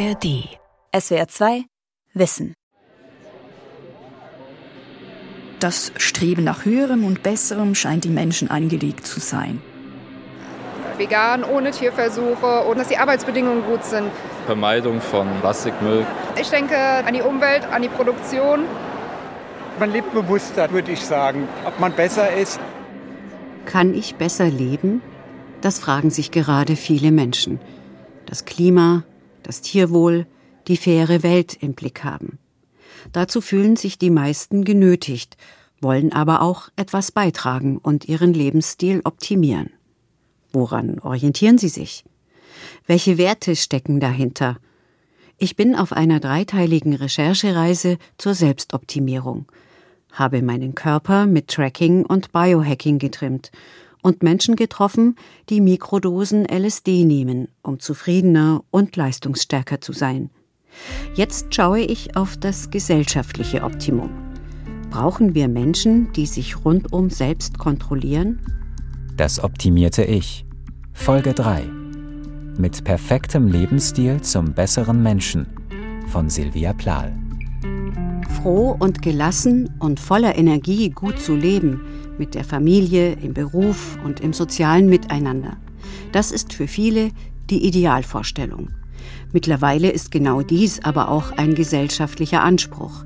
ARD. 0.00 0.48
SWR 0.98 1.28
2 1.28 1.64
Wissen. 2.14 2.54
Das 5.58 5.92
Streben 5.98 6.42
nach 6.42 6.64
höherem 6.64 7.04
und 7.04 7.22
besserem 7.22 7.74
scheint 7.74 8.04
den 8.04 8.14
Menschen 8.14 8.50
angelegt 8.50 9.06
zu 9.06 9.20
sein. 9.20 9.60
Vegan, 10.96 11.44
ohne 11.44 11.70
Tierversuche 11.70 12.62
und 12.62 12.78
dass 12.78 12.88
die 12.88 12.96
Arbeitsbedingungen 12.96 13.62
gut 13.64 13.84
sind. 13.84 14.10
Vermeidung 14.46 15.02
von 15.02 15.28
Plastikmüll. 15.40 16.06
Ich 16.40 16.48
denke 16.48 16.78
an 16.78 17.12
die 17.12 17.22
Umwelt, 17.22 17.64
an 17.66 17.82
die 17.82 17.88
Produktion. 17.88 18.60
Man 19.78 19.92
lebt 19.92 20.14
bewusster, 20.14 20.70
würde 20.70 20.92
ich 20.92 21.04
sagen. 21.04 21.46
Ob 21.66 21.78
man 21.78 21.92
besser 21.92 22.32
ist. 22.32 22.58
Kann 23.66 23.92
ich 23.92 24.14
besser 24.14 24.46
leben? 24.46 25.02
Das 25.60 25.78
fragen 25.78 26.08
sich 26.08 26.30
gerade 26.30 26.76
viele 26.76 27.12
Menschen. 27.12 27.60
Das 28.24 28.46
Klima, 28.46 29.02
das 29.42 29.60
Tierwohl, 29.60 30.26
die 30.68 30.76
faire 30.76 31.22
Welt 31.22 31.56
im 31.60 31.74
Blick 31.74 32.04
haben. 32.04 32.38
Dazu 33.12 33.40
fühlen 33.40 33.76
sich 33.76 33.98
die 33.98 34.10
meisten 34.10 34.64
genötigt, 34.64 35.36
wollen 35.80 36.12
aber 36.12 36.42
auch 36.42 36.68
etwas 36.76 37.12
beitragen 37.12 37.78
und 37.78 38.06
ihren 38.06 38.34
Lebensstil 38.34 39.00
optimieren. 39.04 39.70
Woran 40.52 40.98
orientieren 40.98 41.58
sie 41.58 41.68
sich? 41.68 42.04
Welche 42.86 43.18
Werte 43.18 43.56
stecken 43.56 44.00
dahinter? 44.00 44.58
Ich 45.38 45.56
bin 45.56 45.74
auf 45.74 45.92
einer 45.92 46.20
dreiteiligen 46.20 46.94
Recherchereise 46.94 47.96
zur 48.18 48.34
Selbstoptimierung, 48.34 49.46
habe 50.12 50.42
meinen 50.42 50.74
Körper 50.74 51.26
mit 51.26 51.48
Tracking 51.48 52.04
und 52.04 52.32
Biohacking 52.32 52.98
getrimmt 52.98 53.50
und 54.02 54.22
Menschen 54.22 54.56
getroffen, 54.56 55.16
die 55.48 55.60
Mikrodosen 55.60 56.46
LSD 56.46 57.04
nehmen, 57.04 57.48
um 57.62 57.78
zufriedener 57.78 58.62
und 58.70 58.96
leistungsstärker 58.96 59.80
zu 59.80 59.92
sein. 59.92 60.30
Jetzt 61.14 61.54
schaue 61.54 61.80
ich 61.80 62.16
auf 62.16 62.36
das 62.36 62.70
gesellschaftliche 62.70 63.62
Optimum. 63.62 64.10
Brauchen 64.90 65.34
wir 65.34 65.48
Menschen, 65.48 66.12
die 66.12 66.26
sich 66.26 66.64
rundum 66.64 67.10
selbst 67.10 67.58
kontrollieren? 67.58 68.40
Das 69.16 69.42
optimierte 69.42 70.04
Ich. 70.04 70.44
Folge 70.92 71.32
3. 71.32 71.62
Mit 72.58 72.84
perfektem 72.84 73.48
Lebensstil 73.48 74.20
zum 74.20 74.52
besseren 74.52 75.02
Menschen 75.02 75.46
von 76.08 76.28
Silvia 76.28 76.72
Plahl. 76.72 77.12
Froh 78.36 78.76
und 78.78 79.02
gelassen 79.02 79.70
und 79.78 80.00
voller 80.00 80.36
Energie 80.36 80.90
gut 80.90 81.20
zu 81.20 81.36
leben, 81.36 81.80
mit 82.20 82.34
der 82.34 82.44
Familie, 82.44 83.14
im 83.14 83.32
Beruf 83.32 83.98
und 84.04 84.20
im 84.20 84.34
sozialen 84.34 84.88
Miteinander. 84.90 85.56
Das 86.12 86.30
ist 86.30 86.52
für 86.52 86.68
viele 86.68 87.10
die 87.48 87.66
Idealvorstellung. 87.66 88.68
Mittlerweile 89.32 89.90
ist 89.90 90.10
genau 90.10 90.42
dies 90.42 90.84
aber 90.84 91.08
auch 91.08 91.32
ein 91.32 91.54
gesellschaftlicher 91.54 92.44
Anspruch. 92.44 93.04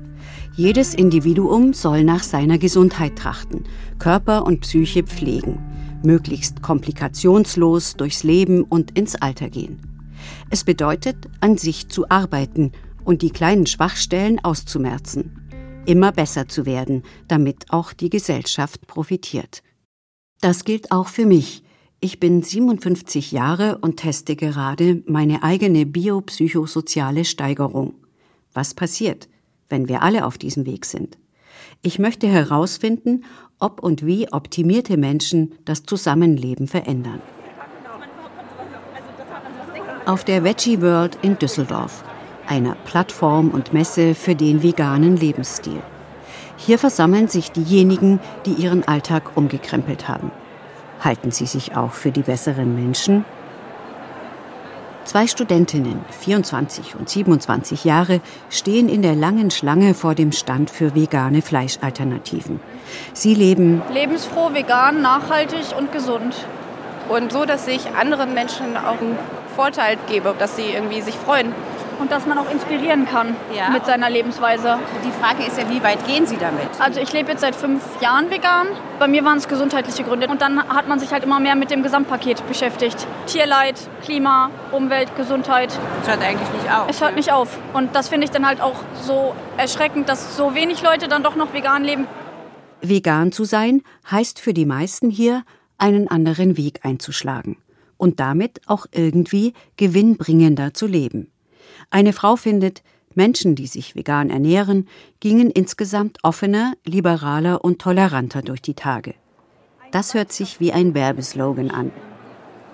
Jedes 0.57 0.93
Individuum 0.93 1.73
soll 1.73 2.03
nach 2.03 2.23
seiner 2.23 2.57
Gesundheit 2.57 3.15
trachten, 3.15 3.63
Körper 3.99 4.45
und 4.45 4.59
Psyche 4.59 5.03
pflegen, 5.03 5.59
möglichst 6.03 6.61
komplikationslos 6.61 7.95
durchs 7.95 8.23
Leben 8.23 8.63
und 8.63 8.97
ins 8.97 9.15
Alter 9.15 9.49
gehen. 9.49 9.79
Es 10.49 10.65
bedeutet, 10.65 11.15
an 11.39 11.57
sich 11.57 11.87
zu 11.87 12.09
arbeiten 12.09 12.73
und 13.05 13.21
die 13.21 13.29
kleinen 13.29 13.65
Schwachstellen 13.65 14.43
auszumerzen, 14.43 15.44
immer 15.85 16.11
besser 16.11 16.47
zu 16.47 16.65
werden, 16.65 17.03
damit 17.27 17.71
auch 17.71 17.93
die 17.93 18.09
Gesellschaft 18.09 18.87
profitiert. 18.87 19.63
Das 20.41 20.65
gilt 20.65 20.91
auch 20.91 21.07
für 21.07 21.25
mich, 21.25 21.63
ich 22.01 22.19
bin 22.19 22.43
57 22.43 23.31
Jahre 23.31 23.79
und 23.79 23.97
teste 23.97 24.35
gerade 24.35 25.01
meine 25.07 25.43
eigene 25.43 25.85
biopsychosoziale 25.85 27.25
Steigerung. 27.25 27.95
Was 28.53 28.73
passiert, 28.73 29.27
wenn 29.69 29.87
wir 29.87 30.03
alle 30.03 30.25
auf 30.25 30.37
diesem 30.37 30.65
Weg 30.65 30.85
sind? 30.85 31.17
Ich 31.81 31.97
möchte 31.97 32.27
herausfinden, 32.27 33.23
ob 33.59 33.81
und 33.81 34.05
wie 34.05 34.31
optimierte 34.31 34.97
Menschen 34.97 35.55
das 35.65 35.83
Zusammenleben 35.83 36.67
verändern. 36.67 37.21
Auf 40.05 40.23
der 40.23 40.43
Veggie 40.43 40.81
World 40.81 41.17
in 41.23 41.39
Düsseldorf, 41.39 42.03
einer 42.47 42.75
Plattform 42.85 43.49
und 43.49 43.73
Messe 43.73 44.15
für 44.15 44.35
den 44.35 44.63
veganen 44.63 45.17
Lebensstil. 45.17 45.81
Hier 46.57 46.79
versammeln 46.79 47.27
sich 47.27 47.51
diejenigen, 47.51 48.19
die 48.45 48.53
ihren 48.53 48.87
Alltag 48.87 49.35
umgekrempelt 49.35 50.07
haben. 50.07 50.31
Halten 51.01 51.31
Sie 51.31 51.45
sich 51.45 51.75
auch 51.75 51.91
für 51.91 52.11
die 52.11 52.21
besseren 52.21 52.75
Menschen? 52.75 53.25
Zwei 55.03 55.27
Studentinnen, 55.27 56.03
24 56.19 56.95
und 56.95 57.07
27 57.07 57.83
Jahre, 57.83 58.21
stehen 58.49 58.89
in 58.89 59.03
der 59.03 59.13
langen 59.13 59.51
Schlange 59.51 59.93
vor 59.93 60.15
dem 60.15 60.31
Stand 60.31 60.71
für 60.71 60.95
vegane 60.95 61.43
Fleischalternativen. 61.43 62.59
Sie 63.13 63.35
leben 63.35 63.83
lebensfroh, 63.93 64.53
vegan, 64.53 65.03
nachhaltig 65.03 65.77
und 65.77 65.91
gesund. 65.91 66.35
Und 67.07 67.31
so, 67.31 67.45
dass 67.45 67.67
ich 67.67 67.91
anderen 67.95 68.33
Menschen 68.33 68.75
auch 68.77 68.99
einen 68.99 69.19
Vorteil 69.55 69.97
gebe, 70.07 70.33
dass 70.39 70.55
sie 70.55 70.71
irgendwie 70.73 71.01
sich 71.01 71.15
freuen 71.15 71.53
und 71.99 72.11
dass 72.11 72.25
man 72.25 72.37
auch 72.37 72.49
inspirieren 72.51 73.05
kann 73.05 73.35
ja. 73.55 73.69
mit 73.69 73.85
seiner 73.85 74.09
Lebensweise. 74.09 74.77
Die 75.05 75.11
Frage 75.11 75.43
ist 75.43 75.57
ja, 75.57 75.69
wie 75.69 75.83
weit 75.83 76.05
gehen 76.07 76.25
Sie 76.25 76.37
damit? 76.37 76.69
Also 76.79 76.99
ich 76.99 77.11
lebe 77.13 77.31
jetzt 77.31 77.41
seit 77.41 77.55
fünf 77.55 77.81
Jahren 78.01 78.29
vegan. 78.29 78.67
Bei 78.99 79.07
mir 79.07 79.23
waren 79.25 79.37
es 79.37 79.47
gesundheitliche 79.47 80.03
Gründe. 80.03 80.27
Und 80.27 80.41
dann 80.41 80.61
hat 80.69 80.87
man 80.87 80.99
sich 80.99 81.11
halt 81.11 81.23
immer 81.23 81.39
mehr 81.39 81.55
mit 81.55 81.71
dem 81.71 81.83
Gesamtpaket 81.83 82.47
beschäftigt. 82.47 83.07
Tierleid, 83.27 83.75
Klima, 84.03 84.49
Umwelt, 84.71 85.15
Gesundheit. 85.15 85.77
Es 86.01 86.07
hört 86.07 86.21
eigentlich 86.21 86.49
nicht 86.51 86.71
auf. 86.71 86.89
Es 86.89 87.01
hört 87.01 87.15
nicht 87.15 87.31
auf. 87.31 87.57
Und 87.73 87.95
das 87.95 88.09
finde 88.09 88.25
ich 88.25 88.31
dann 88.31 88.45
halt 88.45 88.61
auch 88.61 88.75
so 89.01 89.33
erschreckend, 89.57 90.09
dass 90.09 90.35
so 90.37 90.55
wenig 90.55 90.81
Leute 90.81 91.07
dann 91.07 91.23
doch 91.23 91.35
noch 91.35 91.53
vegan 91.53 91.83
leben. 91.83 92.07
Vegan 92.81 93.31
zu 93.31 93.45
sein 93.45 93.81
heißt 94.09 94.39
für 94.39 94.53
die 94.53 94.65
meisten 94.65 95.09
hier, 95.09 95.43
einen 95.77 96.07
anderen 96.07 96.57
Weg 96.57 96.79
einzuschlagen 96.83 97.57
und 97.97 98.19
damit 98.19 98.61
auch 98.67 98.85
irgendwie 98.91 99.53
gewinnbringender 99.77 100.73
zu 100.73 100.87
leben. 100.87 101.31
Eine 101.89 102.13
Frau 102.13 102.35
findet, 102.35 102.83
Menschen, 103.13 103.55
die 103.55 103.67
sich 103.67 103.95
vegan 103.95 104.29
ernähren, 104.29 104.87
gingen 105.19 105.49
insgesamt 105.49 106.17
offener, 106.23 106.73
liberaler 106.85 107.63
und 107.63 107.79
toleranter 107.79 108.41
durch 108.41 108.61
die 108.61 108.73
Tage. 108.73 109.13
Das 109.91 110.13
hört 110.13 110.33
sich 110.33 110.59
wie 110.59 110.73
ein 110.73 110.93
Werbeslogan 110.93 111.71
an. 111.71 111.91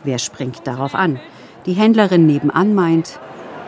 Wer 0.04 0.18
springt 0.18 0.66
darauf 0.66 0.96
an? 0.96 1.20
Die 1.68 1.74
Händlerin 1.74 2.26
nebenan 2.26 2.74
meint, 2.74 3.20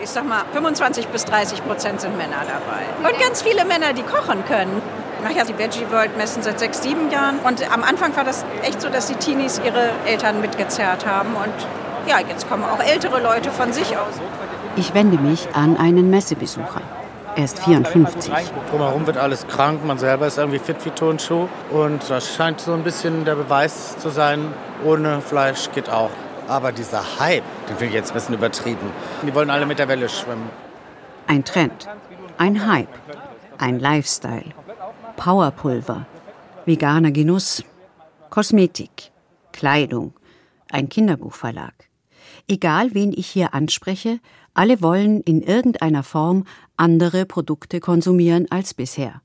ich 0.04 0.10
sag 0.10 0.28
mal, 0.28 0.44
25 0.52 1.08
bis 1.08 1.24
30 1.26 1.66
Prozent 1.66 2.02
sind 2.02 2.18
Männer 2.18 2.42
dabei. 2.42 3.10
Und 3.10 3.20
ganz 3.22 3.42
viele 3.42 3.64
Männer, 3.64 3.94
die 3.94 4.04
kochen 4.04 4.44
können. 4.46 4.82
Ich 5.18 5.24
mache 5.24 5.38
ja 5.38 5.46
die 5.46 5.58
Veggie 5.58 5.90
World 5.92 6.18
Messen 6.18 6.44
seit 6.44 6.60
sechs, 6.60 6.84
sieben 6.84 7.10
Jahren. 7.10 7.40
Und 7.40 7.72
am 7.72 7.84
Anfang 7.84 8.14
war 8.18 8.26
das 8.26 8.44
echt 8.64 8.82
so, 8.82 8.90
dass 8.90 9.08
die 9.08 9.16
Teenies 9.16 9.62
ihre 9.64 9.92
Eltern 10.06 10.42
mitgezerrt 10.42 11.06
haben. 11.06 11.36
Und 11.36 11.54
ja, 12.06 12.20
jetzt 12.20 12.50
kommen 12.50 12.66
auch 12.66 12.82
ältere 12.82 13.22
Leute 13.22 13.50
von 13.50 13.72
sich 13.72 13.96
aus. 13.96 14.16
Ich 14.76 14.96
wende 14.96 15.18
mich 15.18 15.48
an 15.54 15.78
einen 15.78 16.10
Messebesucher. 16.10 16.82
Er 17.36 17.46
ist 17.46 17.60
54. 17.64 18.34
Drumherum 18.72 19.06
wird 19.06 19.18
alles 19.18 19.46
krank, 19.48 19.86
man 19.86 20.00
selber 20.00 20.26
ist 20.26 20.40
irgendwie 20.40 20.58
fit 20.58 20.84
wie 20.84 20.90
Tonschuh. 20.90 21.48
Und 21.70 22.10
das 22.10 22.36
scheint 22.36 22.60
so 22.60 22.74
ein 22.74 22.84
bisschen 22.84 23.24
der 23.24 23.36
Beweis 23.36 23.98
zu 24.00 24.10
sein, 24.10 24.52
ohne 24.84 25.22
Fleisch 25.22 25.70
geht 25.72 25.90
auch. 25.90 26.10
Aber 26.48 26.72
dieser 26.72 27.20
Hype, 27.20 27.44
den 27.70 27.78
finde 27.78 27.86
ich 27.88 27.94
jetzt 27.94 28.12
ein 28.12 28.16
bisschen 28.16 28.36
übertrieben. 28.36 28.92
Die 29.22 29.34
wollen 29.36 29.52
alle 29.52 29.68
mit 29.68 29.78
der 29.78 29.88
Welle 29.88 30.10
schwimmen. 30.10 30.50
Ein 31.28 31.46
Trend, 31.46 31.88
ein 32.38 32.68
Hype, 32.68 32.90
ein 33.60 33.80
Lifestyle, 33.80 34.52
Powerpulver, 35.16 36.08
veganer 36.66 37.12
Genuss, 37.12 37.64
Kosmetik, 38.32 39.12
Kleidung, 39.52 40.14
ein 40.72 40.90
Kinderbuchverlag. 40.90 41.74
Egal, 42.48 42.94
wen 42.94 43.14
ich 43.14 43.28
hier 43.28 43.54
anspreche, 43.54 44.20
alle 44.54 44.82
wollen 44.82 45.22
in 45.22 45.42
irgendeiner 45.42 46.04
Form 46.04 46.46
andere 46.78 47.26
Produkte 47.26 47.80
konsumieren 47.80 48.50
als 48.50 48.74
bisher. 48.74 49.22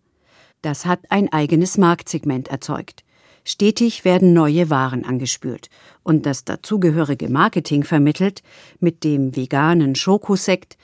Das 0.63 0.87
hat 0.87 1.01
ein 1.11 1.33
eigenes 1.33 1.79
Marktsegment 1.79 2.49
erzeugt. 2.49 3.05
Stetig 3.45 4.05
werden 4.05 4.35
neue 4.35 4.69
Waren 4.69 5.05
angespült 5.05 5.71
und 6.03 6.27
das 6.27 6.45
dazugehörige 6.45 7.29
Marketing 7.29 7.85
vermittelt 7.85 8.43
mit 8.81 9.05
dem 9.05 9.37
veganen 9.37 9.95
Schokosekt, 9.95 10.77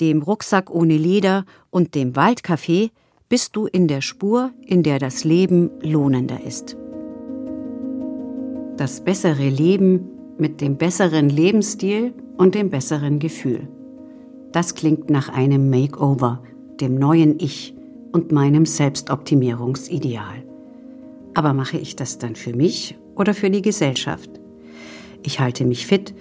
dem 0.00 0.22
Rucksack 0.22 0.70
ohne 0.70 0.96
Leder 0.96 1.44
und 1.70 1.94
dem 1.94 2.14
Waldcafé 2.14 2.90
bist 3.28 3.56
du 3.56 3.66
in 3.66 3.88
der 3.88 4.00
Spur, 4.00 4.52
in 4.64 4.82
der 4.82 4.98
das 4.98 5.24
Leben 5.24 5.70
lohnender 5.82 6.42
ist. 6.42 6.76
Das 8.76 9.02
bessere 9.02 9.48
Leben 9.48 10.08
mit 10.38 10.60
dem 10.60 10.76
besseren 10.76 11.28
Lebensstil 11.28 12.14
und 12.36 12.54
dem 12.54 12.70
besseren 12.70 13.18
Gefühl. 13.18 13.68
Das 14.56 14.74
klingt 14.74 15.10
nach 15.10 15.28
einem 15.28 15.68
Makeover, 15.68 16.42
dem 16.80 16.94
neuen 16.94 17.38
Ich 17.38 17.74
und 18.12 18.32
meinem 18.32 18.64
Selbstoptimierungsideal. 18.64 20.44
Aber 21.34 21.52
mache 21.52 21.76
ich 21.76 21.94
das 21.94 22.16
dann 22.16 22.36
für 22.36 22.56
mich 22.56 22.96
oder 23.16 23.34
für 23.34 23.50
die 23.50 23.60
Gesellschaft? 23.60 24.30
Ich 25.22 25.40
halte 25.40 25.66
mich 25.66 25.86
fit, 25.86 26.14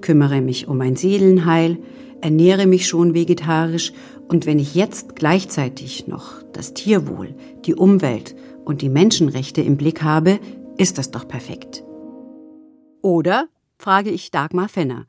kümmere 0.00 0.40
mich 0.40 0.68
um 0.68 0.78
mein 0.78 0.96
Seelenheil, 0.96 1.76
ernähre 2.22 2.66
mich 2.66 2.88
schon 2.88 3.12
vegetarisch 3.12 3.92
und 4.26 4.46
wenn 4.46 4.58
ich 4.58 4.74
jetzt 4.74 5.14
gleichzeitig 5.14 6.06
noch 6.06 6.42
das 6.54 6.72
Tierwohl, 6.72 7.34
die 7.66 7.74
Umwelt 7.74 8.34
und 8.64 8.80
die 8.80 8.88
Menschenrechte 8.88 9.60
im 9.60 9.76
Blick 9.76 10.02
habe, 10.02 10.38
ist 10.78 10.96
das 10.96 11.10
doch 11.10 11.28
perfekt. 11.28 11.84
Oder, 13.02 13.48
frage 13.76 14.08
ich 14.08 14.30
Dagmar 14.30 14.70
Fenner, 14.70 15.04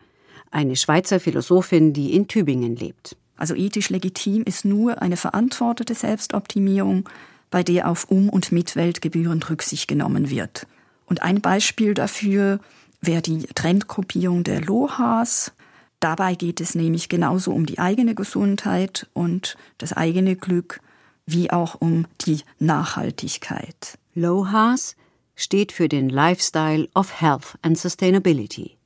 eine 0.53 0.75
Schweizer 0.75 1.19
Philosophin, 1.19 1.93
die 1.93 2.13
in 2.13 2.27
Tübingen 2.27 2.75
lebt. 2.75 3.15
Also 3.35 3.55
ethisch 3.55 3.89
legitim 3.89 4.43
ist 4.43 4.65
nur 4.65 5.01
eine 5.01 5.17
verantwortete 5.17 5.95
Selbstoptimierung, 5.95 7.09
bei 7.49 7.63
der 7.63 7.89
auf 7.89 8.09
Um- 8.09 8.29
und 8.29 8.51
Mitwelt 8.51 9.01
gebührend 9.01 9.49
Rücksicht 9.49 9.87
genommen 9.87 10.29
wird. 10.29 10.67
Und 11.05 11.21
ein 11.21 11.41
Beispiel 11.41 11.93
dafür 11.93 12.59
wäre 13.01 13.21
die 13.21 13.39
Trendgruppierung 13.39 14.43
der 14.43 14.61
LOHAS. 14.61 15.51
Dabei 15.99 16.35
geht 16.35 16.61
es 16.61 16.75
nämlich 16.75 17.09
genauso 17.09 17.51
um 17.51 17.65
die 17.65 17.79
eigene 17.79 18.15
Gesundheit 18.15 19.07
und 19.13 19.57
das 19.77 19.93
eigene 19.93 20.35
Glück 20.35 20.79
wie 21.25 21.51
auch 21.51 21.75
um 21.79 22.05
die 22.25 22.41
Nachhaltigkeit. 22.59 23.97
LOHAS 24.15 24.95
steht 25.35 25.71
für 25.71 25.89
den 25.89 26.09
Lifestyle 26.09 26.87
of 26.93 27.21
Health 27.21 27.57
and 27.61 27.77
Sustainability. 27.77 28.77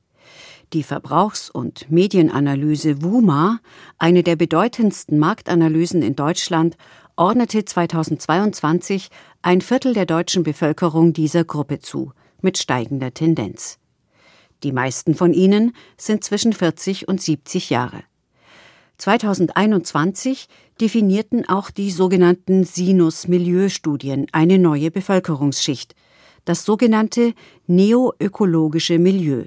Die 0.74 0.82
Verbrauchs- 0.82 1.48
und 1.48 1.90
Medienanalyse 1.90 3.02
WUMA, 3.02 3.60
eine 3.96 4.22
der 4.22 4.36
bedeutendsten 4.36 5.18
Marktanalysen 5.18 6.02
in 6.02 6.14
Deutschland, 6.14 6.76
ordnete 7.16 7.64
2022 7.64 9.08
ein 9.40 9.62
Viertel 9.62 9.94
der 9.94 10.04
deutschen 10.04 10.42
Bevölkerung 10.42 11.14
dieser 11.14 11.44
Gruppe 11.44 11.78
zu, 11.78 12.12
mit 12.42 12.58
steigender 12.58 13.14
Tendenz. 13.14 13.78
Die 14.62 14.72
meisten 14.72 15.14
von 15.14 15.32
ihnen 15.32 15.74
sind 15.96 16.22
zwischen 16.22 16.52
40 16.52 17.08
und 17.08 17.22
70 17.22 17.70
Jahre. 17.70 18.02
2021 18.98 20.48
definierten 20.82 21.48
auch 21.48 21.70
die 21.70 21.90
sogenannten 21.90 22.64
Sinus-Milieu-Studien 22.64 24.26
eine 24.32 24.58
neue 24.58 24.90
Bevölkerungsschicht, 24.90 25.94
das 26.44 26.64
sogenannte 26.66 27.32
neoökologische 27.66 28.98
Milieu. 28.98 29.44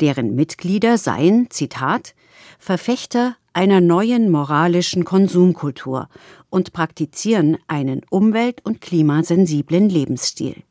Deren 0.00 0.34
Mitglieder 0.34 0.98
seien, 0.98 1.50
Zitat, 1.50 2.14
Verfechter 2.58 3.36
einer 3.52 3.80
neuen 3.80 4.30
moralischen 4.30 5.04
Konsumkultur 5.04 6.08
und 6.50 6.72
praktizieren 6.72 7.58
einen 7.66 8.02
umwelt- 8.10 8.64
und 8.64 8.80
klimasensiblen 8.80 9.88
Lebensstil. 9.88 10.62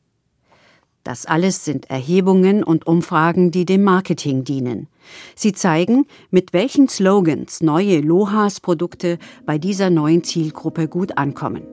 Das 1.03 1.25
alles 1.25 1.63
sind 1.63 1.89
Erhebungen 1.89 2.63
und 2.63 2.85
Umfragen, 2.85 3.49
die 3.51 3.63
dem 3.63 3.83
Marketing 3.83 4.43
dienen. 4.43 4.87
Sie 5.35 5.53
zeigen, 5.53 6.05
mit 6.31 6.51
welchen 6.51 6.89
Slogans 6.89 7.61
neue 7.61 8.01
Lohas-Produkte 8.01 9.17
bei 9.45 9.57
dieser 9.57 9.89
neuen 9.89 10.25
Zielgruppe 10.25 10.89
gut 10.89 11.17
ankommen. 11.17 11.63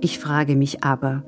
Ich 0.00 0.20
frage 0.20 0.54
mich 0.54 0.84
aber, 0.84 1.24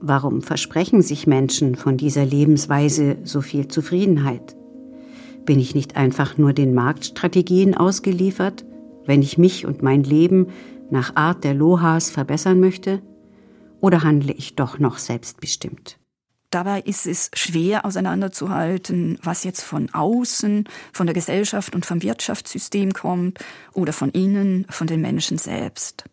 warum 0.00 0.42
versprechen 0.42 1.02
sich 1.02 1.26
Menschen 1.26 1.74
von 1.74 1.96
dieser 1.96 2.24
Lebensweise 2.24 3.18
so 3.24 3.40
viel 3.40 3.68
Zufriedenheit? 3.68 4.56
Bin 5.44 5.58
ich 5.58 5.74
nicht 5.74 5.96
einfach 5.96 6.36
nur 6.38 6.52
den 6.52 6.74
Marktstrategien 6.74 7.76
ausgeliefert, 7.76 8.64
wenn 9.06 9.22
ich 9.22 9.38
mich 9.38 9.66
und 9.66 9.82
mein 9.82 10.02
Leben 10.02 10.48
nach 10.90 11.16
Art 11.16 11.44
der 11.44 11.54
Lohas 11.54 12.10
verbessern 12.10 12.60
möchte? 12.60 13.02
Oder 13.80 14.02
handle 14.02 14.32
ich 14.32 14.56
doch 14.56 14.78
noch 14.78 14.98
selbstbestimmt? 14.98 15.98
Dabei 16.50 16.80
ist 16.80 17.06
es 17.06 17.30
schwer 17.34 17.84
auseinanderzuhalten, 17.84 19.18
was 19.22 19.44
jetzt 19.44 19.62
von 19.62 19.90
außen, 19.92 20.64
von 20.92 21.06
der 21.06 21.14
Gesellschaft 21.14 21.74
und 21.74 21.84
vom 21.84 22.02
Wirtschaftssystem 22.02 22.94
kommt 22.94 23.38
oder 23.74 23.92
von 23.92 24.10
innen, 24.10 24.64
von 24.70 24.86
den 24.86 25.02
Menschen 25.02 25.36
selbst. 25.36 26.04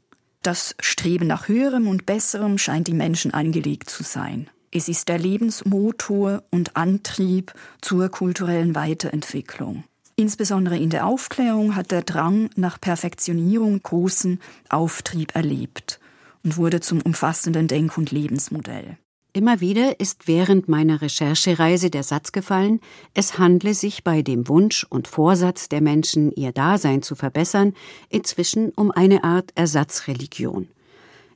Das 0.46 0.76
Streben 0.80 1.26
nach 1.26 1.48
höherem 1.48 1.88
und 1.88 2.06
besserem 2.06 2.60
scheint 2.60 2.86
die 2.86 2.94
Menschen 2.94 3.34
angelegt 3.34 3.90
zu 3.90 4.04
sein. 4.04 4.48
Es 4.70 4.88
ist 4.88 5.10
der 5.10 5.18
Lebensmotor 5.18 6.44
und 6.52 6.78
Antrieb 6.78 7.52
zur 7.82 8.10
kulturellen 8.10 8.76
Weiterentwicklung. 8.76 9.86
Insbesondere 10.16 10.78
in 10.78 10.92
der 10.92 11.08
Aufklärung 11.08 11.76
hat 11.76 11.90
der 11.90 12.04
Drang 12.04 12.52
nach 12.56 12.80
Perfektionierung 12.80 13.82
großen 13.82 14.40
Auftrieb 14.70 15.34
erlebt 15.34 16.00
und 16.44 16.58
wurde 16.58 16.80
zum 16.80 17.02
umfassenden 17.02 17.68
Denk- 17.68 17.98
und 17.98 18.12
Lebensmodell. 18.12 19.00
Immer 19.36 19.60
wieder 19.60 20.00
ist 20.00 20.30
während 20.30 20.70
meiner 20.70 21.02
Recherchereise 21.02 21.90
der 21.90 22.04
Satz 22.04 22.32
gefallen, 22.32 22.80
es 23.14 23.38
handle 23.38 23.74
sich 23.74 24.06
bei 24.06 24.22
dem 24.22 24.48
Wunsch 24.48 24.86
und 24.90 25.10
Vorsatz 25.10 25.68
der 25.68 25.82
Menschen, 25.82 26.32
ihr 26.32 26.54
Dasein 26.54 27.02
zu 27.02 27.16
verbessern, 27.16 27.74
inzwischen 28.08 28.70
um 28.78 28.92
eine 28.92 29.26
Art 29.26 29.52
Ersatzreligion. 29.56 30.70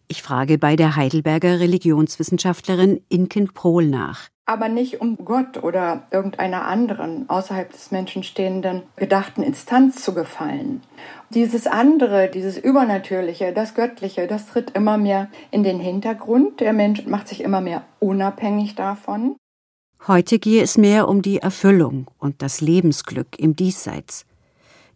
Ich 0.07 0.21
frage 0.21 0.57
bei 0.57 0.77
der 0.77 0.95
Heidelberger 0.95 1.59
Religionswissenschaftlerin 1.59 3.01
Inken 3.09 3.49
Prohl 3.53 3.87
nach 3.87 4.29
aber 4.49 4.67
nicht 4.67 4.99
um 4.99 5.15
Gott 5.15 5.61
oder 5.61 6.07
irgendeiner 6.09 6.65
anderen 6.65 7.29
außerhalb 7.29 7.71
des 7.71 7.91
Menschen 7.91 8.23
stehenden 8.23 8.81
gedachten 8.95 9.43
Instanz 9.43 10.03
zu 10.03 10.15
gefallen. 10.15 10.81
Dieses 11.29 11.67
andere, 11.67 12.31
dieses 12.33 12.57
Übernatürliche, 12.57 13.53
das 13.53 13.75
Göttliche, 13.75 14.25
das 14.25 14.47
tritt 14.47 14.71
immer 14.71 14.97
mehr 14.97 15.29
in 15.51 15.61
den 15.61 15.79
Hintergrund. 15.79 16.61
Der 16.61 16.73
Mensch 16.73 17.05
macht 17.05 17.27
sich 17.27 17.41
immer 17.41 17.61
mehr 17.61 17.83
unabhängig 17.99 18.73
davon. 18.73 19.35
Heute 20.07 20.39
gehe 20.39 20.63
es 20.63 20.79
mehr 20.79 21.07
um 21.07 21.21
die 21.21 21.37
Erfüllung 21.37 22.07
und 22.17 22.41
das 22.41 22.59
Lebensglück 22.59 23.37
im 23.37 23.55
Diesseits. 23.55 24.25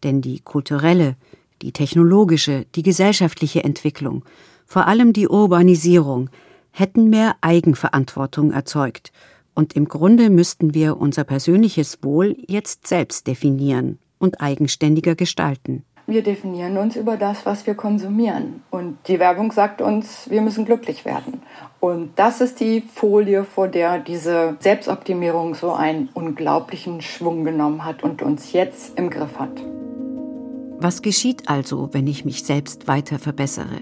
Denn 0.04 0.22
die 0.22 0.40
kulturelle, 0.40 1.16
die 1.62 1.74
technologische, 1.74 2.66
die 2.74 2.82
gesellschaftliche 2.82 3.64
Entwicklung, 3.64 4.26
vor 4.66 4.88
allem 4.88 5.14
die 5.14 5.28
Urbanisierung, 5.28 6.32
hätten 6.72 7.12
mehr 7.12 7.36
Eigenverantwortung 7.42 8.52
erzeugt 8.52 9.12
und 9.56 9.76
im 9.76 9.88
Grunde 9.88 10.30
müssten 10.30 10.74
wir 10.74 10.98
unser 10.98 11.24
persönliches 11.24 12.04
Wohl 12.04 12.36
jetzt 12.48 12.88
selbst 12.88 13.28
definieren 13.28 14.00
und 14.20 14.42
eigenständiger 14.42 15.16
gestalten. 15.16 15.84
Wir 16.06 16.22
definieren 16.22 16.78
uns 16.78 16.98
über 16.98 17.16
das, 17.16 17.46
was 17.46 17.66
wir 17.66 17.76
konsumieren. 17.76 18.62
Und 18.72 18.98
die 19.08 19.20
Werbung 19.20 19.54
sagt 19.54 19.82
uns, 19.82 20.30
wir 20.30 20.42
müssen 20.42 20.66
glücklich 20.66 21.06
werden. 21.06 21.42
Und 21.80 22.12
das 22.18 22.42
ist 22.42 22.60
die 22.60 22.82
Folie, 22.82 23.46
vor 23.46 23.70
der 23.70 24.00
diese 24.00 24.58
Selbstoptimierung 24.60 25.56
so 25.56 25.72
einen 25.72 26.10
unglaublichen 26.14 27.02
Schwung 27.02 27.46
genommen 27.46 27.86
hat 27.86 28.04
und 28.04 28.22
uns 28.22 28.52
jetzt 28.52 29.00
im 29.00 29.10
Griff 29.10 29.40
hat. 29.40 29.64
Was 30.78 31.02
geschieht 31.02 31.48
also, 31.48 31.90
wenn 31.94 32.08
ich 32.08 32.26
mich 32.26 32.44
selbst 32.44 32.90
weiter 32.90 33.18
verbessere? 33.18 33.80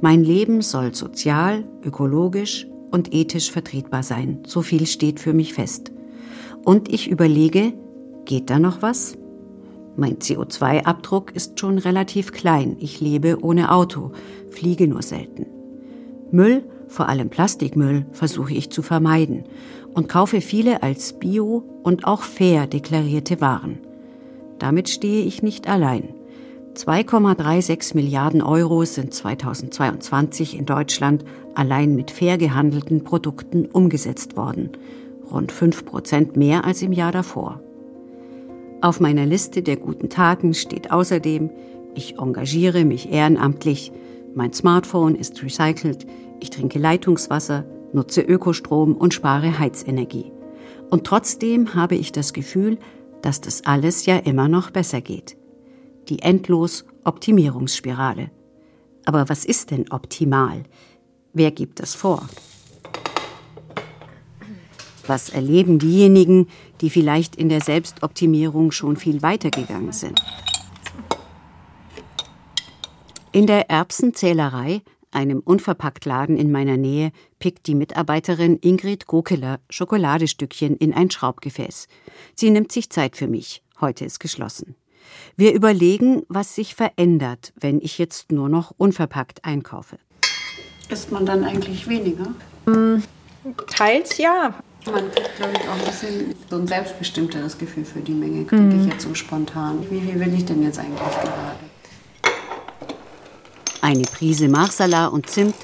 Mein 0.00 0.24
Leben 0.24 0.62
soll 0.62 0.94
sozial, 0.94 1.64
ökologisch, 1.84 2.66
und 2.92 3.12
ethisch 3.12 3.50
vertretbar 3.50 4.02
sein. 4.02 4.40
So 4.46 4.62
viel 4.62 4.86
steht 4.86 5.18
für 5.18 5.32
mich 5.32 5.54
fest. 5.54 5.90
Und 6.64 6.92
ich 6.92 7.10
überlege, 7.10 7.72
geht 8.24 8.50
da 8.50 8.58
noch 8.58 8.82
was? 8.82 9.18
Mein 9.96 10.18
CO2-Abdruck 10.18 11.34
ist 11.34 11.58
schon 11.58 11.78
relativ 11.78 12.32
klein. 12.32 12.76
Ich 12.78 13.00
lebe 13.00 13.42
ohne 13.42 13.72
Auto, 13.72 14.12
fliege 14.50 14.86
nur 14.86 15.02
selten. 15.02 15.46
Müll, 16.30 16.64
vor 16.88 17.08
allem 17.08 17.28
Plastikmüll, 17.28 18.06
versuche 18.12 18.54
ich 18.54 18.70
zu 18.70 18.82
vermeiden 18.82 19.44
und 19.94 20.08
kaufe 20.08 20.40
viele 20.40 20.82
als 20.82 21.18
bio 21.18 21.64
und 21.82 22.06
auch 22.06 22.22
fair 22.22 22.66
deklarierte 22.66 23.40
Waren. 23.40 23.78
Damit 24.58 24.88
stehe 24.88 25.24
ich 25.24 25.42
nicht 25.42 25.68
allein. 25.68 26.14
2,36 26.74 27.94
Milliarden 27.94 28.40
Euro 28.40 28.84
sind 28.86 29.12
2022 29.12 30.56
in 30.56 30.64
Deutschland 30.64 31.24
allein 31.54 31.94
mit 31.94 32.10
fair 32.10 32.38
gehandelten 32.38 33.04
Produkten 33.04 33.66
umgesetzt 33.66 34.36
worden, 34.36 34.70
rund 35.30 35.52
5 35.52 35.84
Prozent 35.84 36.36
mehr 36.36 36.64
als 36.64 36.82
im 36.82 36.92
Jahr 36.92 37.12
davor. 37.12 37.60
Auf 38.80 39.00
meiner 39.00 39.26
Liste 39.26 39.62
der 39.62 39.76
guten 39.76 40.08
Taten 40.08 40.54
steht 40.54 40.90
außerdem, 40.90 41.50
ich 41.94 42.18
engagiere 42.18 42.84
mich 42.84 43.12
ehrenamtlich, 43.12 43.92
mein 44.34 44.52
Smartphone 44.52 45.14
ist 45.14 45.42
recycelt, 45.42 46.06
ich 46.40 46.50
trinke 46.50 46.78
Leitungswasser, 46.78 47.64
nutze 47.92 48.22
Ökostrom 48.22 48.96
und 48.96 49.14
spare 49.14 49.58
Heizenergie. 49.58 50.32
Und 50.90 51.04
trotzdem 51.04 51.74
habe 51.74 51.94
ich 51.94 52.12
das 52.12 52.32
Gefühl, 52.32 52.78
dass 53.20 53.40
das 53.40 53.64
alles 53.64 54.06
ja 54.06 54.16
immer 54.16 54.48
noch 54.48 54.70
besser 54.70 55.00
geht 55.00 55.36
die 56.08 56.20
endlos 56.20 56.84
Optimierungsspirale. 57.04 58.30
Aber 59.04 59.28
was 59.28 59.44
ist 59.44 59.70
denn 59.70 59.90
optimal? 59.90 60.62
Wer 61.34 61.50
gibt 61.50 61.80
das 61.80 61.94
vor? 61.94 62.28
Was 65.06 65.30
erleben 65.30 65.78
diejenigen, 65.78 66.48
die 66.80 66.90
vielleicht 66.90 67.36
in 67.36 67.48
der 67.48 67.60
Selbstoptimierung 67.60 68.70
schon 68.70 68.96
viel 68.96 69.22
weitergegangen 69.22 69.92
sind? 69.92 70.22
In 73.32 73.46
der 73.46 73.70
Erbsenzählerei, 73.70 74.82
einem 75.10 75.40
Unverpacktladen 75.40 76.36
in 76.36 76.52
meiner 76.52 76.76
Nähe, 76.76 77.12
pickt 77.38 77.66
die 77.66 77.74
Mitarbeiterin 77.74 78.58
Ingrid 78.60 79.06
Gokeler 79.06 79.60
Schokoladestückchen 79.70 80.76
in 80.76 80.92
ein 80.92 81.10
Schraubgefäß. 81.10 81.88
Sie 82.34 82.50
nimmt 82.50 82.72
sich 82.72 82.90
Zeit 82.90 83.16
für 83.16 83.26
mich. 83.26 83.62
Heute 83.80 84.04
ist 84.04 84.20
geschlossen. 84.20 84.76
Wir 85.36 85.54
überlegen, 85.54 86.22
was 86.28 86.54
sich 86.54 86.74
verändert, 86.74 87.52
wenn 87.58 87.80
ich 87.80 87.98
jetzt 87.98 88.32
nur 88.32 88.48
noch 88.50 88.72
unverpackt 88.76 89.44
einkaufe. 89.44 89.98
Isst 90.92 91.10
man 91.10 91.24
dann 91.24 91.42
eigentlich 91.42 91.88
weniger? 91.88 92.26
Mm, 92.66 93.02
teils 93.66 94.18
ja. 94.18 94.52
Man 94.84 95.10
kriegt, 95.10 95.36
glaube 95.36 95.52
ich, 95.54 95.66
auch 95.66 95.72
ein 95.72 95.84
bisschen 95.86 96.34
so 96.50 96.56
ein 96.56 96.66
selbstbestimmteres 96.66 97.56
Gefühl 97.56 97.86
für 97.86 98.00
die 98.00 98.12
Menge, 98.12 98.44
kriege 98.44 98.60
mhm. 98.60 98.82
ich 98.82 98.92
jetzt 98.92 99.08
so 99.08 99.14
spontan. 99.14 99.86
Wie 99.88 100.02
viel 100.02 100.20
will 100.20 100.34
ich 100.34 100.44
denn 100.44 100.62
jetzt 100.62 100.78
eigentlich 100.78 100.98
gerade? 100.98 101.58
Eine 103.80 104.02
Prise 104.02 104.48
Marsala 104.48 105.06
und 105.06 105.30
Zimt, 105.30 105.54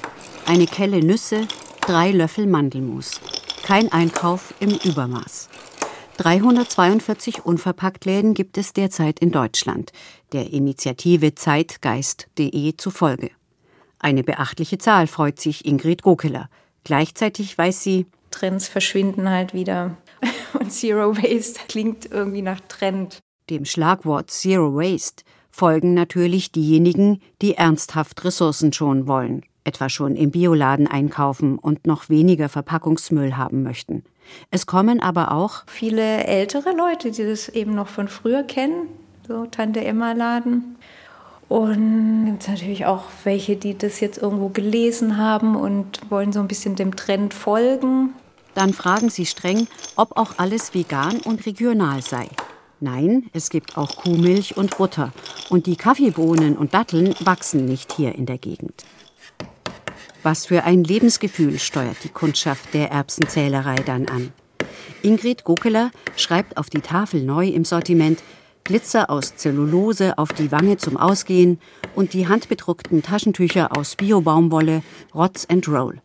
eine 0.47 0.65
Kelle 0.65 1.03
Nüsse, 1.03 1.47
drei 1.81 2.09
Löffel 2.09 2.47
Mandelmus. 2.47 3.21
Kein 3.61 3.91
Einkauf 3.91 4.55
im 4.59 4.71
Übermaß. 4.83 5.49
342 6.17 7.45
Unverpacktläden 7.45 8.33
gibt 8.33 8.57
es 8.57 8.73
derzeit 8.73 9.19
in 9.19 9.31
Deutschland, 9.31 9.91
der 10.33 10.51
Initiative 10.51 11.35
Zeitgeist.de 11.35 12.75
zufolge. 12.77 13.29
Eine 13.99 14.23
beachtliche 14.23 14.77
Zahl 14.77 15.07
freut 15.07 15.39
sich 15.39 15.65
Ingrid 15.65 16.01
Gokeler. 16.03 16.49
Gleichzeitig 16.83 17.57
weiß 17.57 17.83
sie, 17.83 18.05
Trends 18.31 18.67
verschwinden 18.67 19.29
halt 19.29 19.53
wieder. 19.53 19.97
Und 20.59 20.71
Zero 20.71 21.15
Waste 21.17 21.59
klingt 21.67 22.09
irgendwie 22.11 22.41
nach 22.41 22.59
Trend. 22.61 23.19
Dem 23.49 23.65
Schlagwort 23.65 24.31
Zero 24.31 24.75
Waste 24.75 25.23
folgen 25.51 25.93
natürlich 25.93 26.51
diejenigen, 26.51 27.21
die 27.41 27.55
ernsthaft 27.55 28.23
Ressourcen 28.23 28.71
schonen 28.71 29.07
wollen, 29.07 29.43
etwa 29.63 29.89
schon 29.89 30.15
im 30.15 30.31
Bioladen 30.31 30.87
einkaufen 30.87 31.57
und 31.57 31.85
noch 31.85 32.09
weniger 32.09 32.49
Verpackungsmüll 32.49 33.35
haben 33.35 33.63
möchten. 33.63 34.03
Es 34.51 34.65
kommen 34.65 35.01
aber 35.01 35.31
auch 35.31 35.63
viele 35.67 36.23
ältere 36.23 36.71
Leute, 36.75 37.11
die 37.11 37.25
das 37.25 37.49
eben 37.49 37.73
noch 37.73 37.87
von 37.87 38.07
früher 38.07 38.43
kennen, 38.43 38.87
so 39.27 39.45
Tante 39.47 39.83
Emma 39.83 40.13
Laden. 40.13 40.77
Und 41.49 42.25
gibt 42.27 42.43
es 42.43 42.47
natürlich 42.47 42.85
auch 42.85 43.05
welche, 43.23 43.55
die 43.55 43.77
das 43.77 43.99
jetzt 43.99 44.19
irgendwo 44.19 44.49
gelesen 44.49 45.17
haben 45.17 45.55
und 45.55 45.99
wollen 46.09 46.31
so 46.31 46.39
ein 46.39 46.47
bisschen 46.47 46.75
dem 46.75 46.95
Trend 46.95 47.33
folgen. 47.33 48.13
Dann 48.53 48.73
fragen 48.73 49.09
sie 49.09 49.25
streng, 49.25 49.67
ob 49.95 50.15
auch 50.15 50.33
alles 50.37 50.73
vegan 50.75 51.17
und 51.25 51.45
regional 51.45 52.01
sei. 52.03 52.27
Nein, 52.79 53.29
es 53.33 53.49
gibt 53.49 53.77
auch 53.77 53.97
Kuhmilch 53.97 54.57
und 54.57 54.77
Butter. 54.77 55.11
Und 55.49 55.65
die 55.65 55.75
Kaffeebohnen 55.75 56.55
und 56.55 56.73
Datteln 56.73 57.15
wachsen 57.21 57.65
nicht 57.65 57.93
hier 57.93 58.15
in 58.15 58.25
der 58.25 58.37
Gegend. 58.37 58.85
Was 60.21 60.45
für 60.45 60.63
ein 60.65 60.83
Lebensgefühl 60.83 61.59
steuert 61.59 61.97
die 62.03 62.09
Kundschaft 62.09 62.73
der 62.73 62.91
Erbsenzählerei 62.91 63.75
dann 63.75 64.07
an? 64.07 64.31
Ingrid 65.01 65.45
Gokeler 65.45 65.91
schreibt 66.15 66.57
auf 66.57 66.69
die 66.69 66.81
Tafel 66.81 67.23
neu 67.23 67.47
im 67.47 67.65
Sortiment 67.65 68.21
Glitzer 68.63 69.09
aus 69.09 69.35
Zellulose 69.35 70.17
auf 70.17 70.33
die 70.33 70.51
Wange 70.51 70.77
zum 70.77 70.97
Ausgehen 70.97 71.59
und 71.95 72.13
die 72.13 72.27
handbedruckten 72.27 73.01
Taschentücher 73.01 73.75
aus 73.77 73.95
Bio-Baumwolle 73.95 74.83
Rots 75.13 75.49
and 75.49 75.67
Roll. 75.67 76.01